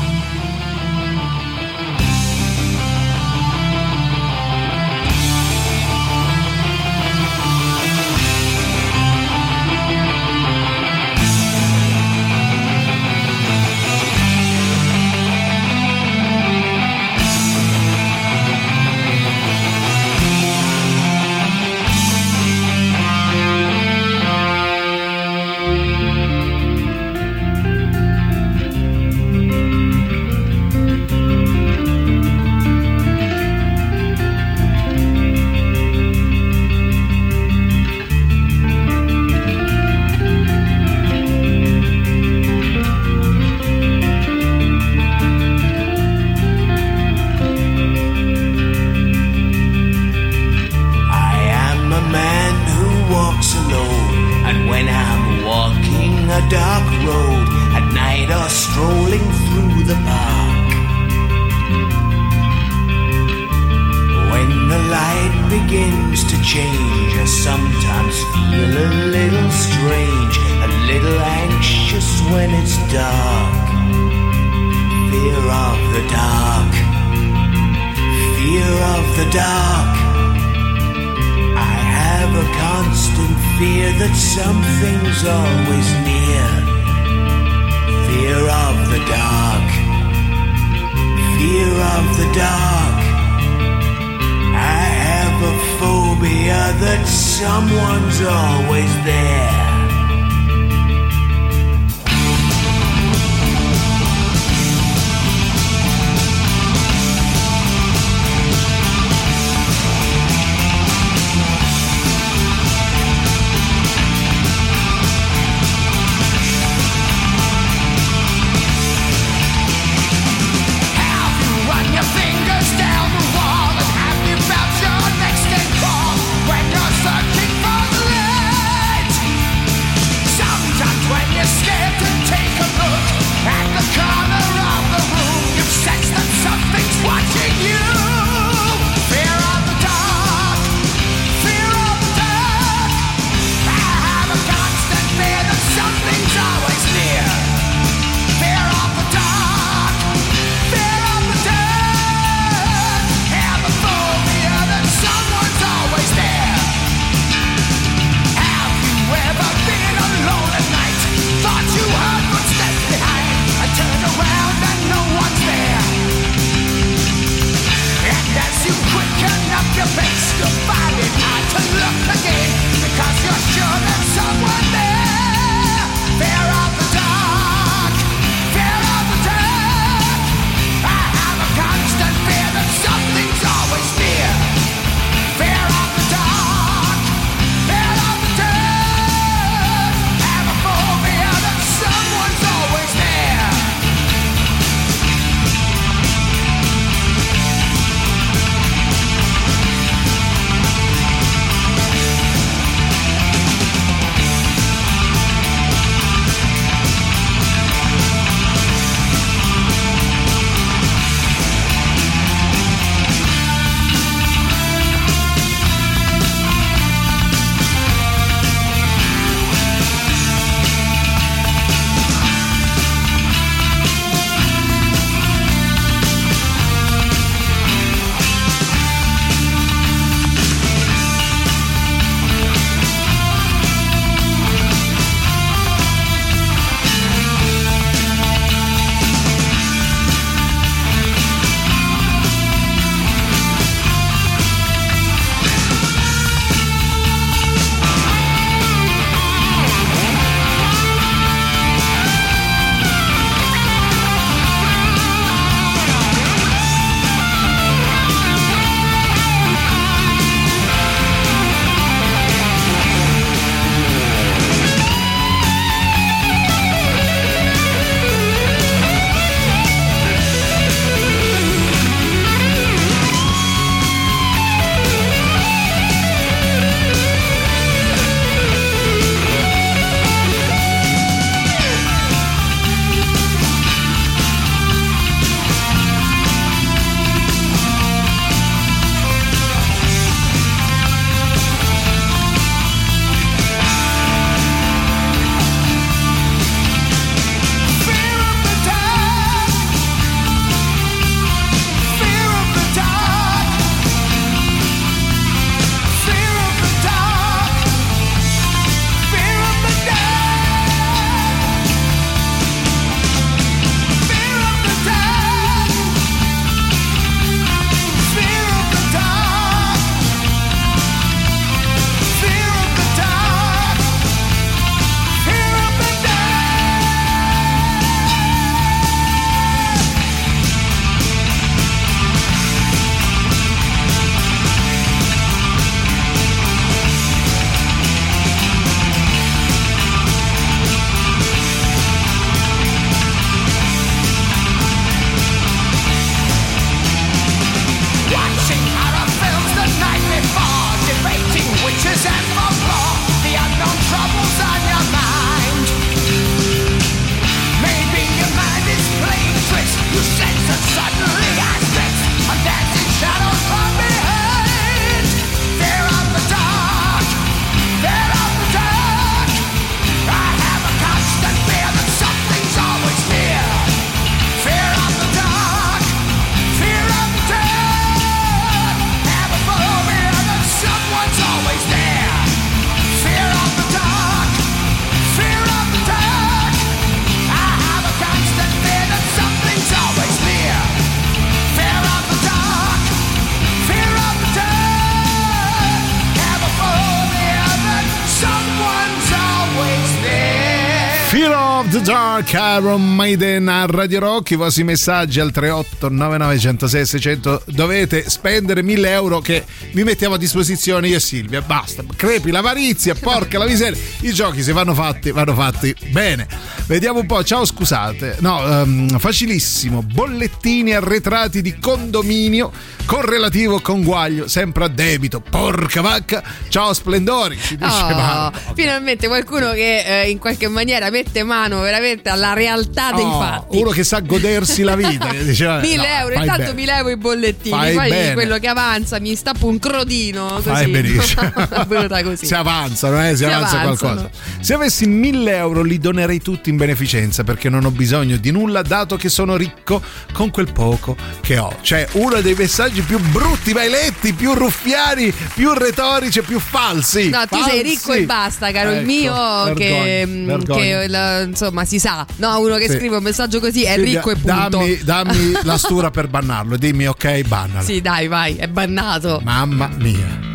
[402.56, 408.90] Iron Maiden a Radio Rock i vostri messaggi al 38 99 600 dovete spendere 1000
[408.90, 411.42] euro che vi mettiamo a disposizione io e Silvia.
[411.42, 413.80] Basta crepi l'avarizia porca la miseria.
[414.00, 416.26] I giochi se vanno fatti vanno fatti bene.
[416.66, 418.16] Vediamo un po' ciao scusate.
[418.20, 419.82] No ehm, facilissimo.
[419.82, 422.50] Bollettini arretrati di condominio
[422.86, 425.20] con relativo conguaglio sempre a debito.
[425.20, 426.22] Porca vacca.
[426.48, 432.08] Ciao splendori ci dice Oh, finalmente qualcuno che eh, in qualche maniera mette mano veramente
[432.08, 433.56] alla realtà dei Oh, fatti.
[433.58, 436.54] uno che sa godersi la vita che diceva, 1000 no, euro, intanto bene.
[436.54, 438.12] mi levo i bollettini, Fai poi bene.
[438.14, 440.48] quello che avanza mi stappo un crodino così.
[440.48, 441.32] Fai benissimo.
[442.10, 442.26] Così.
[442.26, 443.94] Si avanzano, eh, si, Si avanza avanzano.
[443.94, 444.10] qualcosa.
[444.40, 448.62] Se avessi 1000 euro li donerei tutti in beneficenza perché non ho bisogno di nulla
[448.62, 449.82] dato che sono ricco
[450.12, 451.54] con quel poco che ho.
[451.60, 457.08] Cioè, uno dei messaggi più brutti mai letti, più ruffiani, più retorici, più falsi.
[457.10, 457.50] No, tu Falsi.
[457.50, 460.60] sei ricco e basta, caro il Ecco, mio, che, vergogna, mm, vergogna.
[460.60, 462.06] che, la- insomma si sa.
[462.16, 462.76] No, uno che Sì.
[462.76, 464.48] scrive un messaggio così è Silvia, ricco e punto.
[464.48, 466.56] Dammi, dammi la stura per bannarlo.
[466.56, 467.64] Dimmi ok, bannalo.
[467.64, 469.20] Sì, dai, vai, è bannato.
[469.22, 470.29] Mamma mia.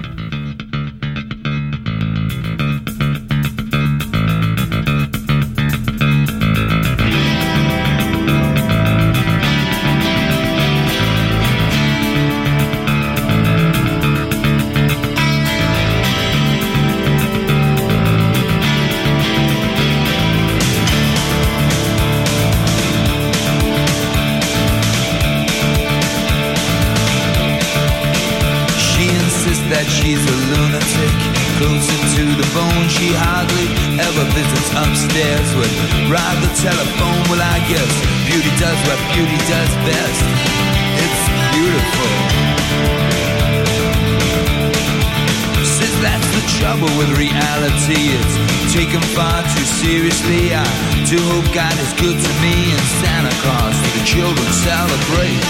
[49.86, 50.50] Seriously.
[50.52, 50.66] I
[51.06, 55.46] do hope God is good to me and Santa Claus for the children celebrate.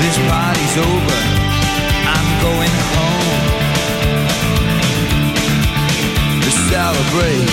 [0.00, 1.18] This party's over.
[2.16, 3.42] I'm going home
[6.44, 7.52] to celebrate.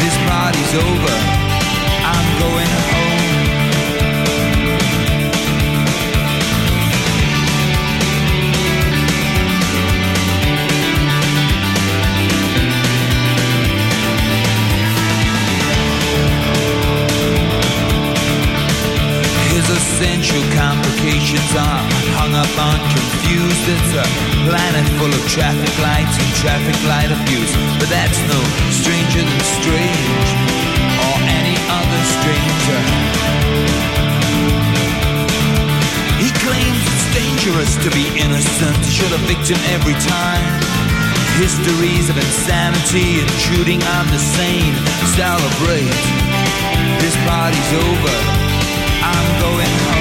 [0.00, 1.16] This party's over.
[2.14, 2.99] I'm going home.
[23.60, 23.84] Confused.
[23.84, 27.52] It's a planet full of traffic lights and traffic light abuse.
[27.78, 30.28] But that's no stranger than strange
[31.04, 32.80] or any other stranger.
[36.20, 38.76] He claims it's dangerous to be innocent.
[38.86, 40.46] Should a victim every time.
[41.38, 44.74] Histories of insanity intruding on the sane.
[45.16, 46.00] Celebrate.
[47.00, 48.16] This party's over.
[49.02, 49.99] I'm going home.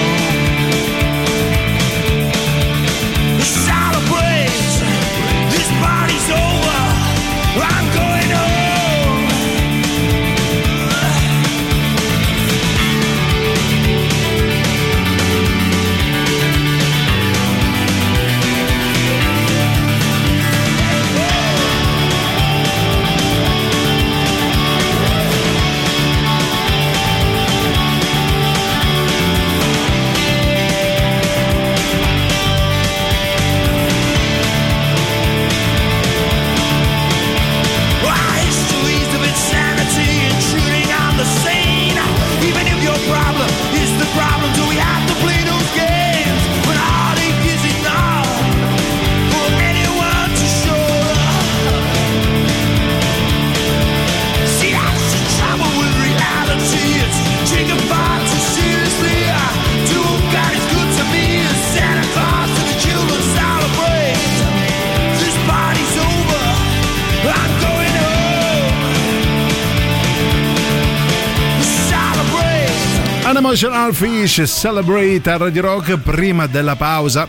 [73.50, 77.28] Emotional Fish Celebrate a Radio Rock prima della pausa.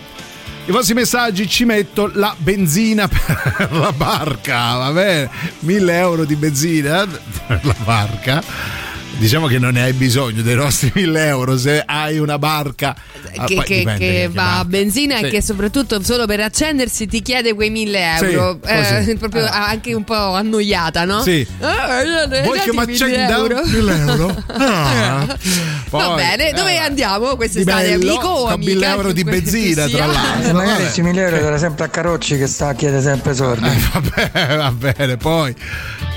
[0.66, 5.30] I vostri messaggi ci metto la benzina per la barca, va bene?
[5.60, 7.06] 1000 euro di benzina
[7.46, 8.42] per la barca.
[9.16, 12.94] Diciamo che non ne hai bisogno dei nostri 1000 euro se hai una barca
[13.46, 15.24] che, poi che- dipende che va a benzina Sì.
[15.24, 18.58] e che soprattutto solo per accendersi ti chiede quei 1000 Sì, euro.
[18.58, 19.10] così.
[19.10, 21.22] Eh, proprio anche un po' annoiata, no?
[21.22, 21.46] Sì.
[21.60, 23.62] Ah, eh, Vuoi che mi 1000 accenda euro?
[23.64, 24.44] 1000 euro?
[24.60, 25.26] Ah.
[25.90, 28.70] Va Poi, bene, dove eh, andiamo di quest'estate, bello, amico o amica?
[28.72, 30.52] 1000 euro di benzina, tra l'altro.
[30.52, 33.68] Magari questi 1000 euro era sempre a Carocci che sta a chiedere sempre soldi.
[33.92, 35.54] vabbè, va bene, poi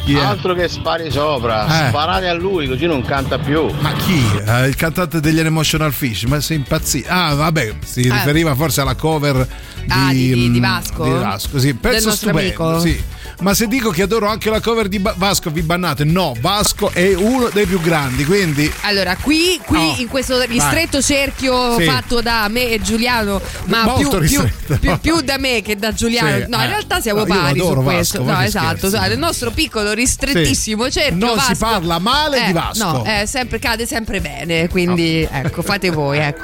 [0.06, 0.20] chi è?
[0.24, 1.88] Altro che spari sopra, Eh.
[1.90, 3.70] sparate a lui così non canta più.
[3.80, 4.22] Ma chi?
[4.46, 7.08] Eh, il cantante degli Emotional Fish, ma sei impazzito?
[7.10, 8.16] Ah, vabbè, si Ah.
[8.16, 9.48] riferiva forse alla cover
[9.82, 11.04] di, Ah, di- di- di mm, Vasco?
[11.04, 12.80] Di Vasco, sì, pezzo Del nostro stupendo, amico?
[12.80, 13.04] sì.
[13.42, 16.04] Ma se dico che adoro anche la cover di Ba- Vasco, vi bannate?
[16.06, 20.48] No, Vasco è uno dei più grandi, quindi Allora, qui, qui Oh, in questo vai.
[20.48, 21.84] ristretto cerchio Sì.
[21.86, 24.48] fatto da me e Giuliano, ma più, più,
[24.80, 26.44] più- più da me che da Giuliano.
[26.44, 26.68] Sì, no, in eh.
[26.68, 28.24] realtà siamo No, pari su questo.
[28.24, 28.66] Vasco, no, esatto.
[28.78, 28.86] scherzi.
[28.96, 29.12] esatto.
[29.12, 31.18] Il nostro piccolo ristrettissimo cerchio.
[31.26, 32.86] Non si Vasco- parla male Eh, di Vasco.
[32.86, 34.70] No, eh, sempre, cade sempre bene.
[34.70, 36.20] Quindi, ecco, fate voi.
[36.20, 36.44] Ecco.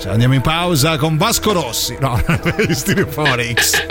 [0.00, 1.96] Cioè, andiamo in pausa con Vasco Rossi.
[2.00, 2.20] No,
[2.70, 3.86] Stereophonics.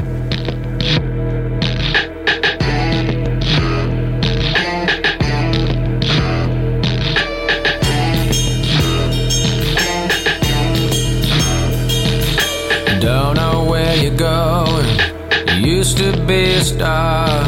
[15.84, 17.46] Used to be a star,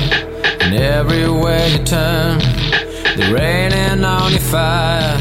[0.60, 2.38] and everywhere you turn,
[3.16, 5.18] the raining on your fire.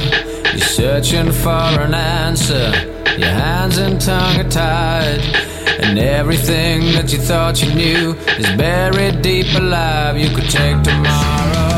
[0.51, 2.73] You're searching for an answer.
[3.16, 5.20] Your hands and tongue are tied,
[5.78, 10.19] and everything that you thought you knew is buried deep alive.
[10.19, 11.73] You could take tomorrow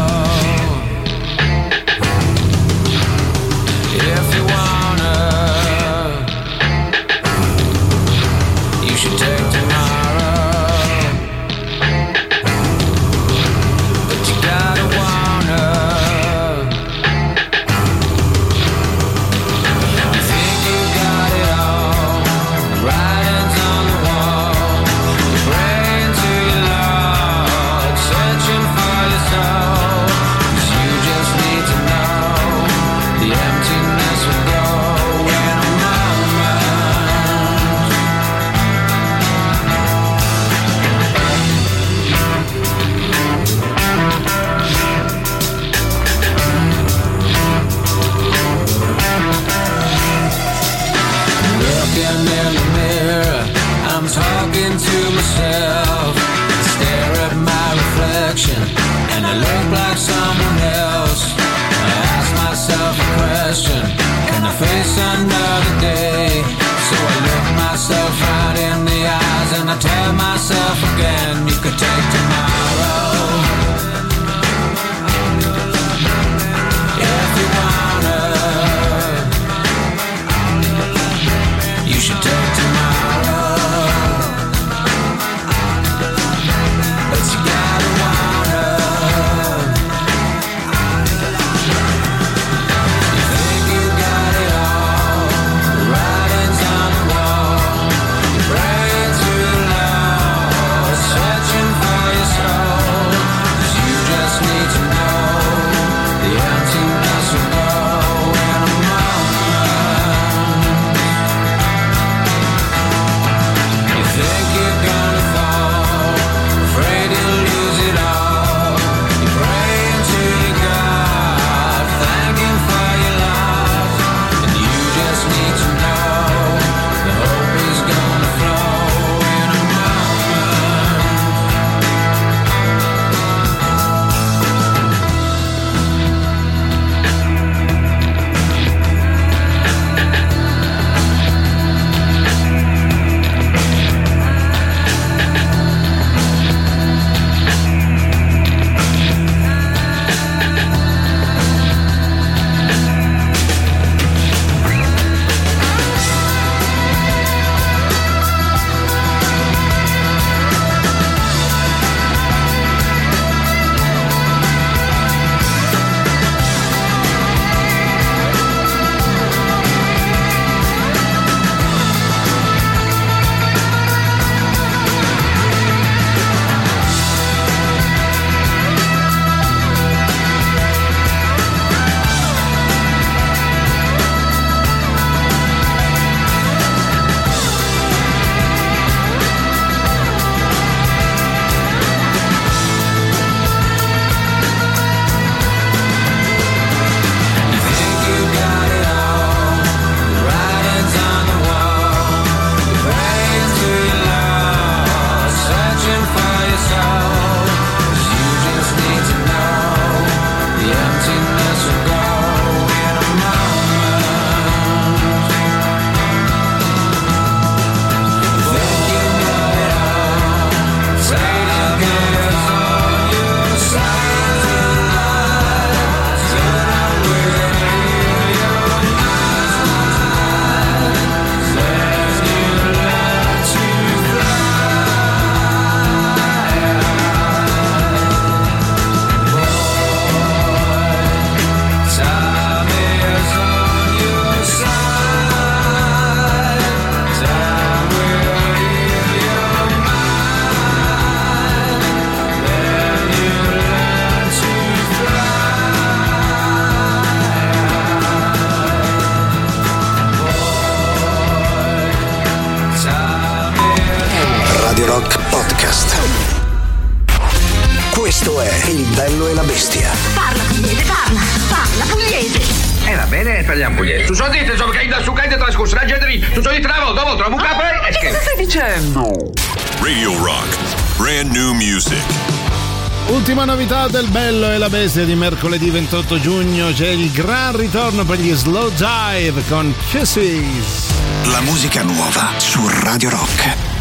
[283.66, 288.20] novità del Bello e la Bestia di mercoledì 28 giugno c'è il gran ritorno per
[288.20, 290.92] gli Slow Dive con Kisses.
[291.24, 293.75] La musica nuova su Radio Rock.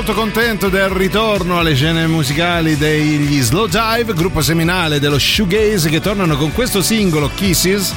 [0.00, 6.00] Molto contento del ritorno alle scene musicali degli Slow Dive, gruppo seminale dello shoegaze che
[6.00, 7.92] tornano con questo singolo Kisses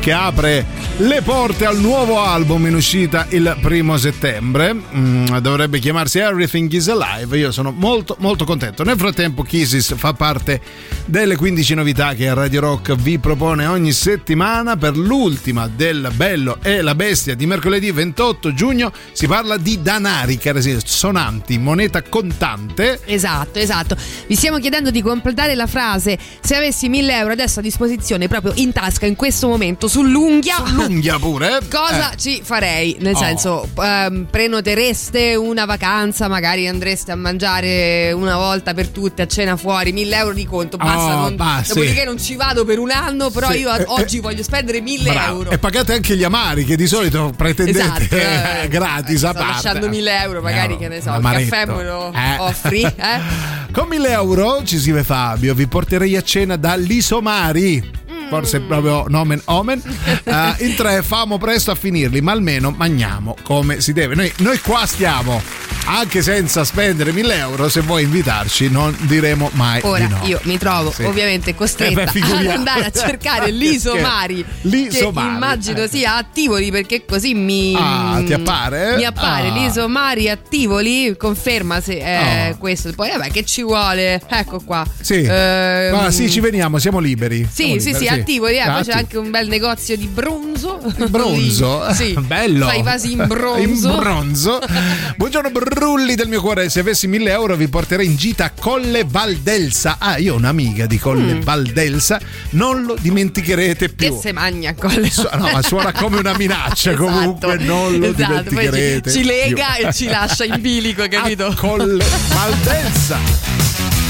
[0.00, 0.64] che apre
[0.96, 4.74] le porte al nuovo album in uscita il primo settembre.
[4.74, 7.36] Mm, dovrebbe chiamarsi Everything is Alive.
[7.36, 8.82] Io sono molto molto contento.
[8.82, 10.58] Nel frattempo Kisses fa parte
[11.12, 14.78] delle 15 novità che Radio Rock vi propone ogni settimana.
[14.78, 20.38] Per l'ultima del Bello e la Bestia di mercoledì 28 giugno si parla di danari,
[20.38, 22.98] cari sonanti, moneta contante.
[23.04, 23.94] Esatto, esatto.
[24.26, 28.54] Vi stiamo chiedendo di completare la frase se avessi 1000 euro adesso a disposizione proprio
[28.56, 30.64] in tasca in questo momento sull'unghia.
[30.64, 31.58] Sull'unghia pure.
[31.70, 32.16] Cosa Eh.
[32.16, 32.96] ci farei?
[33.00, 33.18] Nel Oh.
[33.18, 39.58] senso, ehm, prenotereste una vacanza, magari andreste a mangiare una volta per tutte a cena
[39.58, 41.00] fuori, 1000 euro di conto, basta.
[41.06, 42.04] Non- basta, dopodiché sì.
[42.06, 45.10] non ci vado per un anno, però Sì, io a- eh, oggi voglio spendere 1000
[45.12, 45.36] Bravo.
[45.38, 45.50] euro.
[45.50, 49.48] E pagate anche gli amari che di solito pretendete Esatto, eh, gratis a parte.
[49.52, 52.36] lasciando 1000 euro, magari Eh, che ne so, il caffè me lo Eh.
[52.38, 53.20] offri, eh?
[53.72, 58.00] Con 1000 euro, ci scrive Fabio, vi porterei a cena dall'Isomari.
[58.28, 58.66] Forse Mm.
[58.66, 59.82] proprio nomen omen.
[60.24, 64.14] Eh, in tre famo presto a finirli, ma almeno mangiamo come si deve.
[64.14, 65.42] Noi, noi qua stiamo
[65.84, 70.20] anche senza spendere 1000 euro, se vuoi invitarci, non diremo mai Ora no.
[70.24, 71.02] io mi trovo Sì.
[71.04, 75.88] ovviamente costretta Eh beh, ad andare a cercare l'Isomari L'Isomari, che immagino eh.
[75.88, 78.96] sia a Tivoli perché così mi Ah, ti appare?
[78.96, 79.52] Mi appare Ah.
[79.54, 82.56] l'Isomari a Tivoli, conferma se è Oh.
[82.58, 82.92] questo.
[82.92, 84.20] Poi vabbè che ci vuole.
[84.28, 84.84] Ecco qua.
[85.00, 85.22] Sì.
[85.28, 87.46] Ehm, Ma sì, ci veniamo, siamo liberi.
[87.50, 90.06] Sì, Siamo sì, liberi, sì, a Tivoli, eh, poi c'è anche un bel negozio di
[90.06, 90.80] bronzo.
[91.08, 92.14] Bronzo, sì.
[92.20, 92.66] bello.
[92.66, 93.88] Fai i vasi in bronzo.
[93.88, 94.60] In bronzo.
[95.16, 99.04] Buongiorno Brulli del mio cuore, se avessi 1000 euro vi porterei in gita a Colle
[99.06, 99.96] Valdelsa.
[99.98, 101.40] Ah, io ho un'amica di Colle Mm.
[101.40, 102.20] Valdelsa,
[102.50, 104.18] non lo dimenticherete Che più.
[104.20, 108.24] se magna con le Su- no, ma suona come una minaccia, comunque non lo esatto,
[108.24, 109.10] poi ci, dimenticherete.
[109.10, 109.86] ci lega più.
[109.86, 111.46] e ci lascia in bilico, capito?
[111.46, 114.01] A Colle Valdelsa.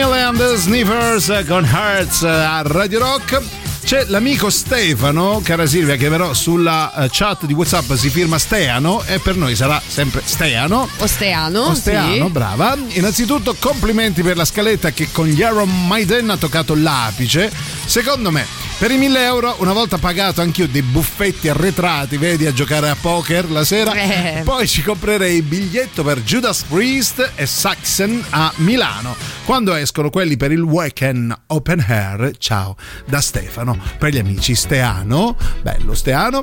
[0.00, 3.38] Emily and the Sniffers con Hearts a Radio Rock.
[3.84, 9.02] C'è l'amico Stefano, cara Silvia, che però sulla eh, chat di WhatsApp si firma Steano
[9.04, 10.88] e per noi sarà sempre Steano.
[10.96, 12.30] Osteano, Osteano, sì.
[12.30, 12.78] brava.
[12.92, 17.52] Innanzitutto complimenti per la scaletta che con gli Iron Maiden ha toccato l'apice.
[17.84, 18.46] Secondo me,
[18.80, 22.96] per i 1000 euro, una volta pagato anch'io dei buffetti arretrati, vedi, a giocare a
[22.98, 24.40] poker la sera, Eh.
[24.42, 29.14] poi ci comprerei il biglietto per Judas Priest e Saxon a Milano.
[29.44, 32.74] Quando escono quelli per il weekend open air, ciao,
[33.04, 36.40] da Stefano, per gli amici Steano, bello Steano.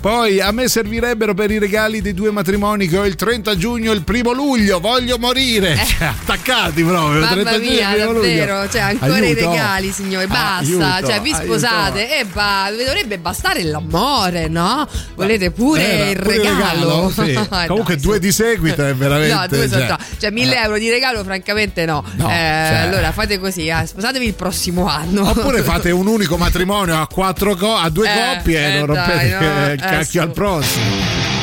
[0.00, 3.92] Poi a me servirebbero per i regali dei due matrimoni che ho il 30 giugno
[3.92, 5.76] e il primo luglio, voglio morire.
[5.98, 7.20] Cioè, attaccati proprio.
[7.24, 7.44] 30 Eh.
[7.44, 8.20] Mamma giugno e mia, primo luglio.
[8.46, 9.50] davvero, cioè ancora i Aiuto.
[9.50, 11.46] regali, signori, basta, Aiuto, cioè vi aiuto.
[11.68, 14.86] Sposate e ba- dovrebbe bastare l'amore, no?
[15.14, 17.10] Volete pure Eh, il pure il regalo?
[17.14, 17.32] sì.
[17.32, 19.34] Eh, Comunque dai, due di seguito è veramente...
[19.34, 19.96] No, due cioè.
[20.18, 22.04] Cioè, 1000 euro di regalo, francamente, no.
[22.16, 22.76] No, Eh, cioè.
[22.78, 25.28] Allora fate così, eh, sposatevi il prossimo anno.
[25.28, 28.86] Oppure fate un unico matrimonio a quattro co- a due Eh, coppie e eh, non
[28.86, 31.37] rompete dai, no, il eh, cacchio al prossimo.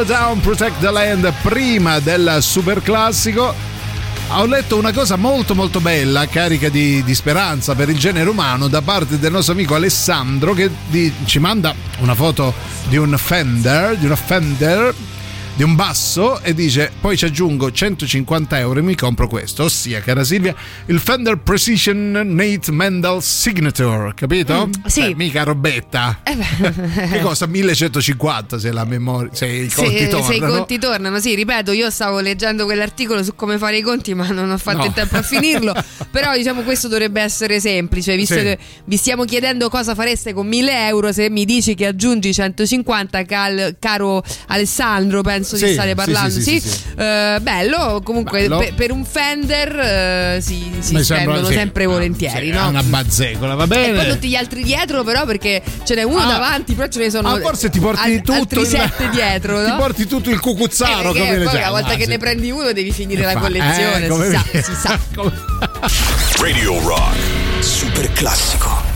[0.00, 3.54] Love Down, Protect the Land prima del super classico.
[4.30, 8.68] Ho letto una cosa molto molto bella, carica di, di speranza per il genere umano
[8.68, 12.54] da parte del nostro amico Alessandro che di- ci manda una foto
[12.88, 14.94] di un Fender, di una Fender,
[15.60, 20.00] di un basso e dice poi ci aggiungo 150 euro e mi compro questo, ossia
[20.00, 20.54] cara Silvia,
[20.86, 24.68] il Fender Precision Nate Mendel Signature, capito?
[24.68, 25.10] Mm, sì.
[25.10, 26.20] Eh, mica robetta.
[26.22, 27.08] Eh beh.
[27.10, 30.30] che costa 1150 se la memoria, se i conti Se, tornano.
[30.30, 34.14] se i conti tornano, sì, ripeto, io stavo leggendo quell'articolo su come fare i conti,
[34.14, 34.84] ma non ho fatto No.
[34.86, 35.74] in tempo a finirlo.
[36.10, 38.40] Però, diciamo, questo dovrebbe essere semplice, visto Sì.
[38.40, 41.12] che vi stiamo chiedendo cosa fareste con 1000 euro.
[41.12, 46.30] Se mi dici che aggiungi 150, cal- caro Alessandro, penso Sì, di stare sì, parlando.
[46.30, 46.78] sì, Sì, sì, sì.
[46.96, 48.00] Eh, bello.
[48.04, 48.58] Comunque, Bello.
[48.58, 51.02] pe- per un Fender eh, si, si Mi sembra-
[51.34, 51.52] spendono sì.
[51.54, 52.68] sempre volentieri, Sì, no?
[52.68, 54.08] Una bazzecola, va E poi bene.
[54.08, 56.26] tutti gli altri dietro, però, perché ce n'è uno Ah.
[56.26, 59.64] davanti, però ce ne sono Ah, forse ti porti al- tutto altri sette dietro, no?
[59.66, 61.58] Ti porti tutto il cucuzzaro Eh, perché come poi già.
[61.58, 62.08] una volta Ah, che sì.
[62.08, 64.10] ne prendi uno devi finire la fa- collezione, eh,
[64.62, 64.98] si sa, si sa.
[66.40, 67.16] Radio Rock.
[67.60, 68.89] Super classico.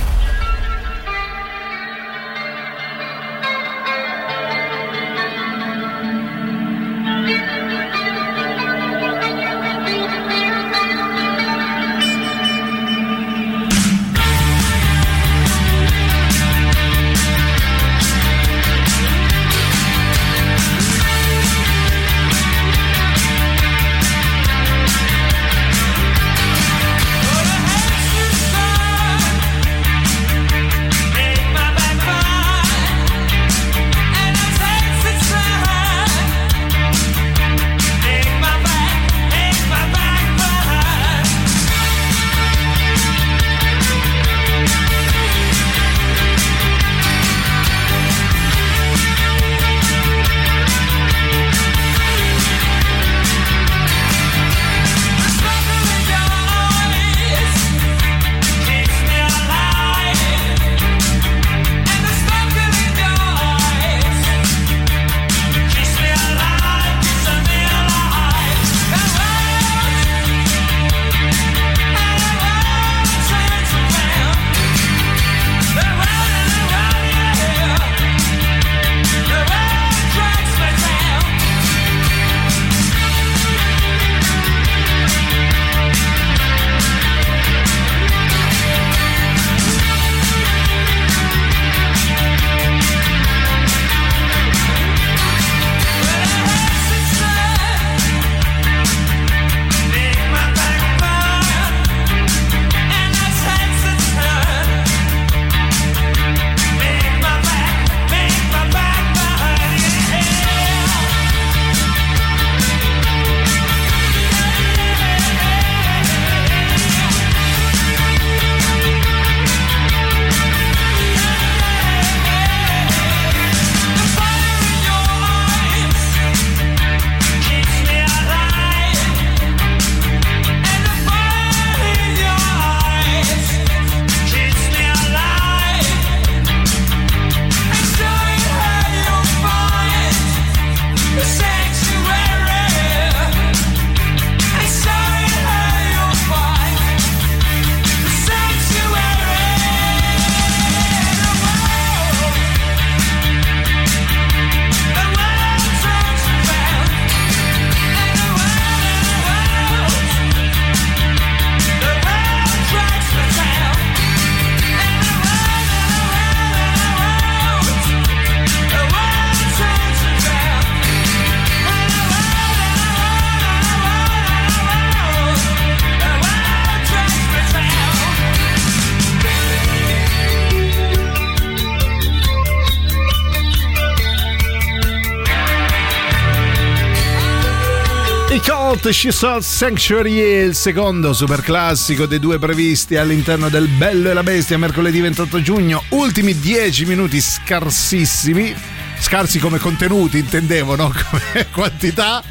[188.85, 194.11] Cult She Saw Sanctuary è il secondo super classico dei due previsti all'interno del Bello
[194.11, 195.83] e la Bestia mercoledì 28 giugno.
[195.91, 198.55] Ultimi 10 minuti scarsissimi.
[199.01, 200.93] Scarsi come contenuti, intendevo, no?
[201.11, 202.23] Come quantità.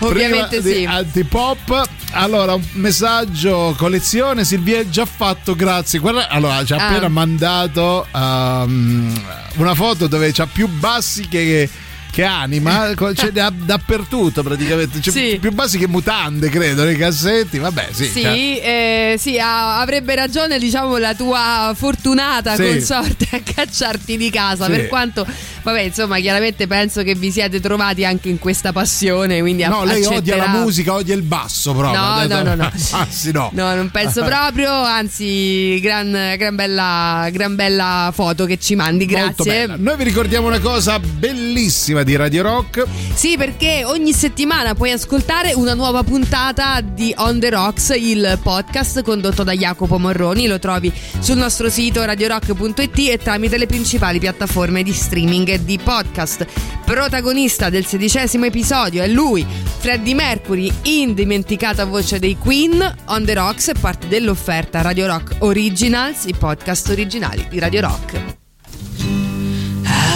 [0.00, 0.84] Ovviamente Prima sì.
[0.84, 1.88] Antipop.
[2.10, 4.44] Allora, un messaggio collezione.
[4.44, 6.00] Silvia è già fatto, grazie.
[6.00, 6.88] Guarda, allora, ci ha Ah.
[6.88, 9.22] appena mandato um,
[9.56, 11.68] una foto dove c'ha più bassi che,
[12.12, 12.92] che anima.
[13.14, 15.00] C'è da- dappertutto praticamente.
[15.00, 15.38] C'è Sì.
[15.40, 17.58] più bassi che mutande, credo, nei cassetti.
[17.58, 18.04] Vabbè, sì.
[18.04, 22.62] Sì, cioè, eh, sì, ha- avrebbe ragione, diciamo, la tua fortunata Sì.
[22.64, 24.66] consorte a cacciarti di casa.
[24.66, 25.26] Per quanto
[25.62, 29.40] Vabbè, insomma, chiaramente penso che vi siete trovati anche in questa passione.
[29.40, 32.00] Quindi No, lei odia accetterà- la musica, odia il basso proprio.
[32.00, 32.70] No, no, no, no.
[33.08, 33.50] Sì, no.
[33.52, 39.66] No, non penso proprio, anzi, gran, gran bella, gran bella foto che ci mandi, grazie.
[39.76, 42.84] Noi vi ricordiamo una cosa bellissima di Radio Rock.
[43.14, 49.02] Sì, perché ogni settimana puoi ascoltare una nuova puntata di On the Rocks, il podcast
[49.02, 50.46] condotto da Jacopo Morroni.
[50.46, 56.46] Lo trovi sul nostro sito radiorock.it e tramite le principali piattaforme di streaming di podcast.
[56.84, 59.46] Protagonista del sedicesimo episodio è lui,
[59.78, 62.96] Freddie Mercury, indimenticata voce dei Queen.
[63.06, 68.20] On the Rocks è parte dell'offerta Radio Rock Originals, i podcast originali di Radio Rock.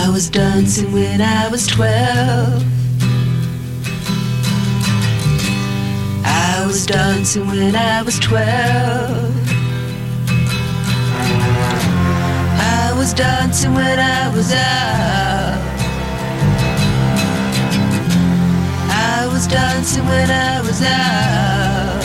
[0.07, 2.65] I was dancing when I was 12.
[6.25, 9.46] I was dancing when I was 12.
[13.07, 15.61] Was dancing when I was out.
[18.91, 22.03] I was dancing when I was out.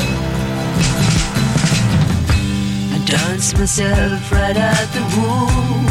[2.93, 5.87] I danced myself right out the womb.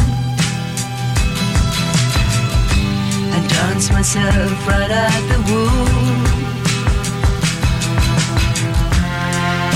[3.35, 6.23] I danced myself right out the womb.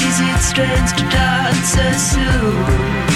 [0.08, 3.15] Is it strange to dance so soon?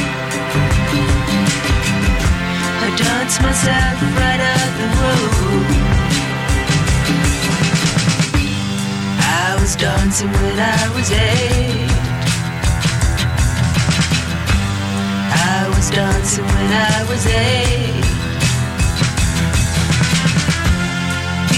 [3.41, 5.65] Myself right out the womb.
[9.21, 11.91] I was dancing when I was eight.
[15.31, 18.05] I was dancing when I was eight.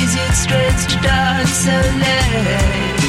[0.03, 2.99] Is it strange to dance so late?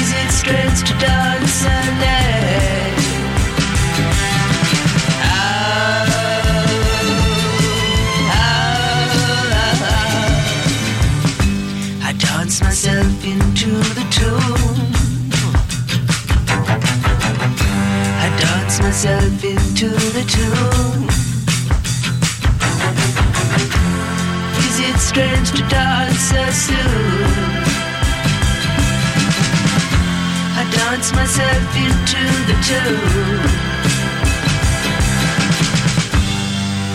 [0.00, 2.81] Is it strange to dance so late?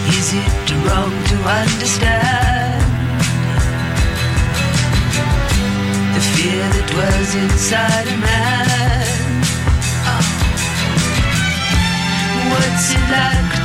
[0.10, 2.87] Is it wrong to understand
[6.18, 9.44] the fear that dwells inside a man?
[10.10, 10.26] Ah.
[12.50, 13.57] What's it like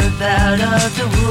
[0.00, 1.27] out of the womb.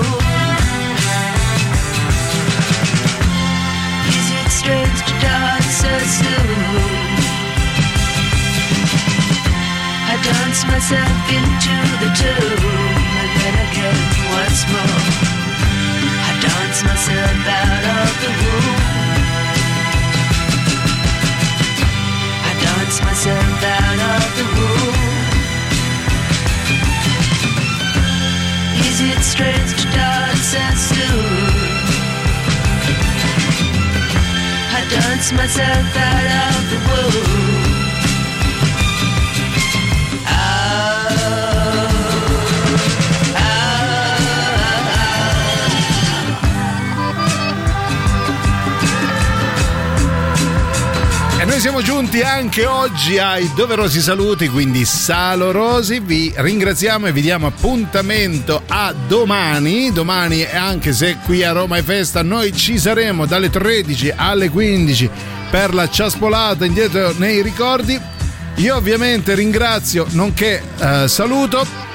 [29.40, 29.68] and.
[34.76, 37.87] I danced myself out of the wood.
[51.68, 56.00] Siamo giunti anche oggi ai doverosi saluti, quindi salorosi.
[56.00, 59.92] Vi ringraziamo e vi diamo appuntamento a domani.
[59.92, 65.10] Domani, anche se qui a Roma è festa, noi ci saremo dalle 13 alle 15
[65.52, 68.00] per la ciaspolata indietro nei ricordi.
[68.56, 71.87] Io ovviamente ringrazio, nonché eh, saluto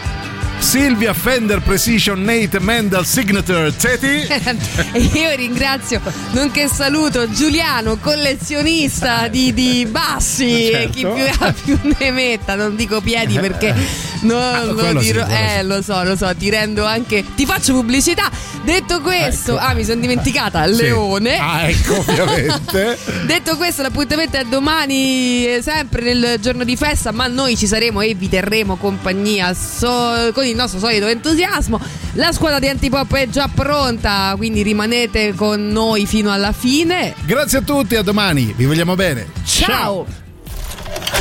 [0.73, 4.27] Silvia Fender Precision Nate Mendel Signature Teti.
[4.95, 6.01] E io ringrazio,
[6.31, 10.91] nonché saluto Giuliano, collezionista di, di bassi, Certo.
[10.93, 13.75] chi più ha più ne metta, non dico piedi perché
[14.23, 15.27] Non lo quello sì, dirò.
[15.27, 17.25] eh, lo so, lo so, ti rendo anche.
[17.35, 18.31] Ti faccio pubblicità.
[18.65, 19.65] Detto questo, Ecco.
[19.65, 20.65] ah, mi sono dimenticata.
[20.67, 20.83] Sì.
[20.83, 21.37] Leone.
[21.39, 22.97] Ah, ecco, ovviamente.
[23.27, 28.01] Detto questo, l'appuntamento è domani, eh, sempre nel giorno di festa, ma noi ci saremo
[28.01, 31.81] e vi terremo compagnia so- con il nostro solito entusiasmo.
[32.15, 37.15] La squadra di Antipop è già pronta, quindi rimanete con noi fino alla fine.
[37.25, 38.53] Grazie a tutti, a domani.
[38.57, 39.27] Vi vogliamo bene.
[39.45, 40.07] Ciao!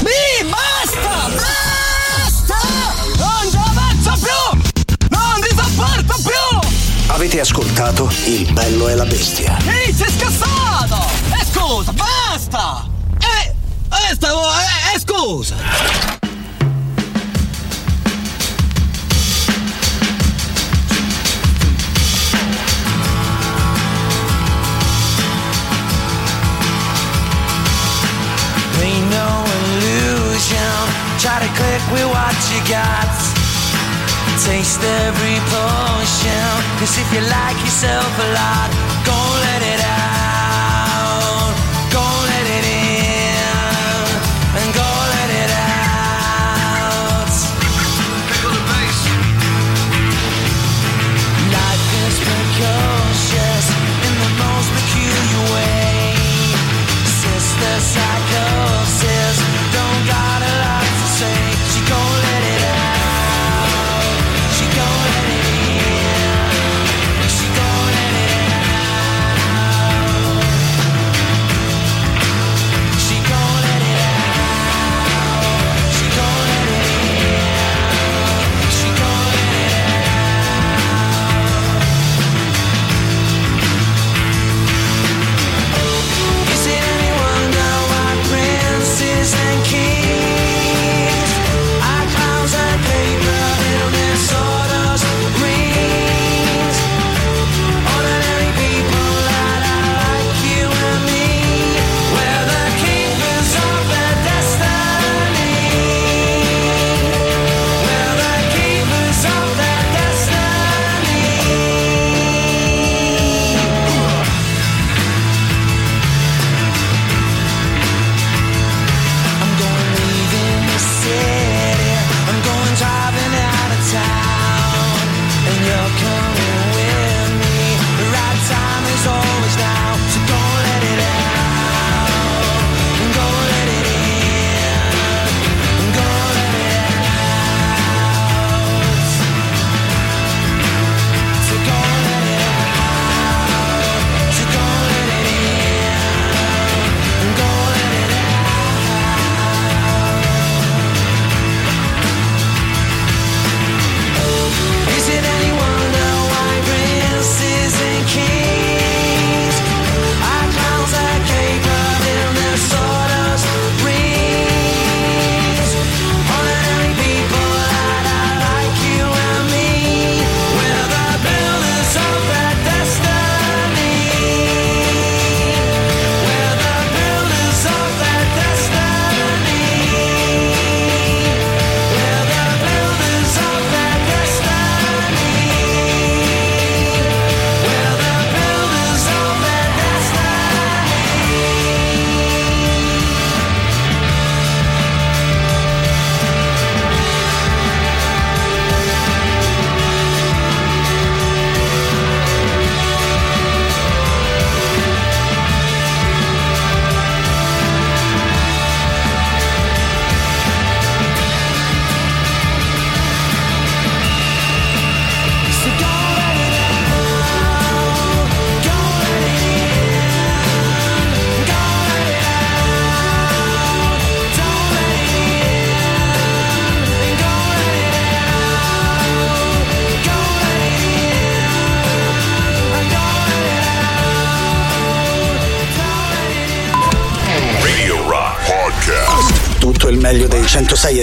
[0.01, 1.29] Mi basta!
[1.29, 1.80] Basta!
[7.21, 9.55] Avete ascoltato Il bello e la bestia.
[9.67, 11.07] Ehi, sei scassato!
[11.39, 12.89] E scusa, basta!
[13.19, 13.53] Eh,
[14.09, 15.55] eh, stavo, eh, eh, scusa!
[28.81, 29.43] Ain't no
[29.75, 30.89] illusion.
[31.19, 33.40] Try to click with what you got.
[34.41, 36.49] Taste every potion.
[36.79, 38.69] Cause if you like yourself a lot,
[39.05, 39.13] go
[39.45, 39.80] let it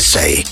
[0.01, 0.48] 106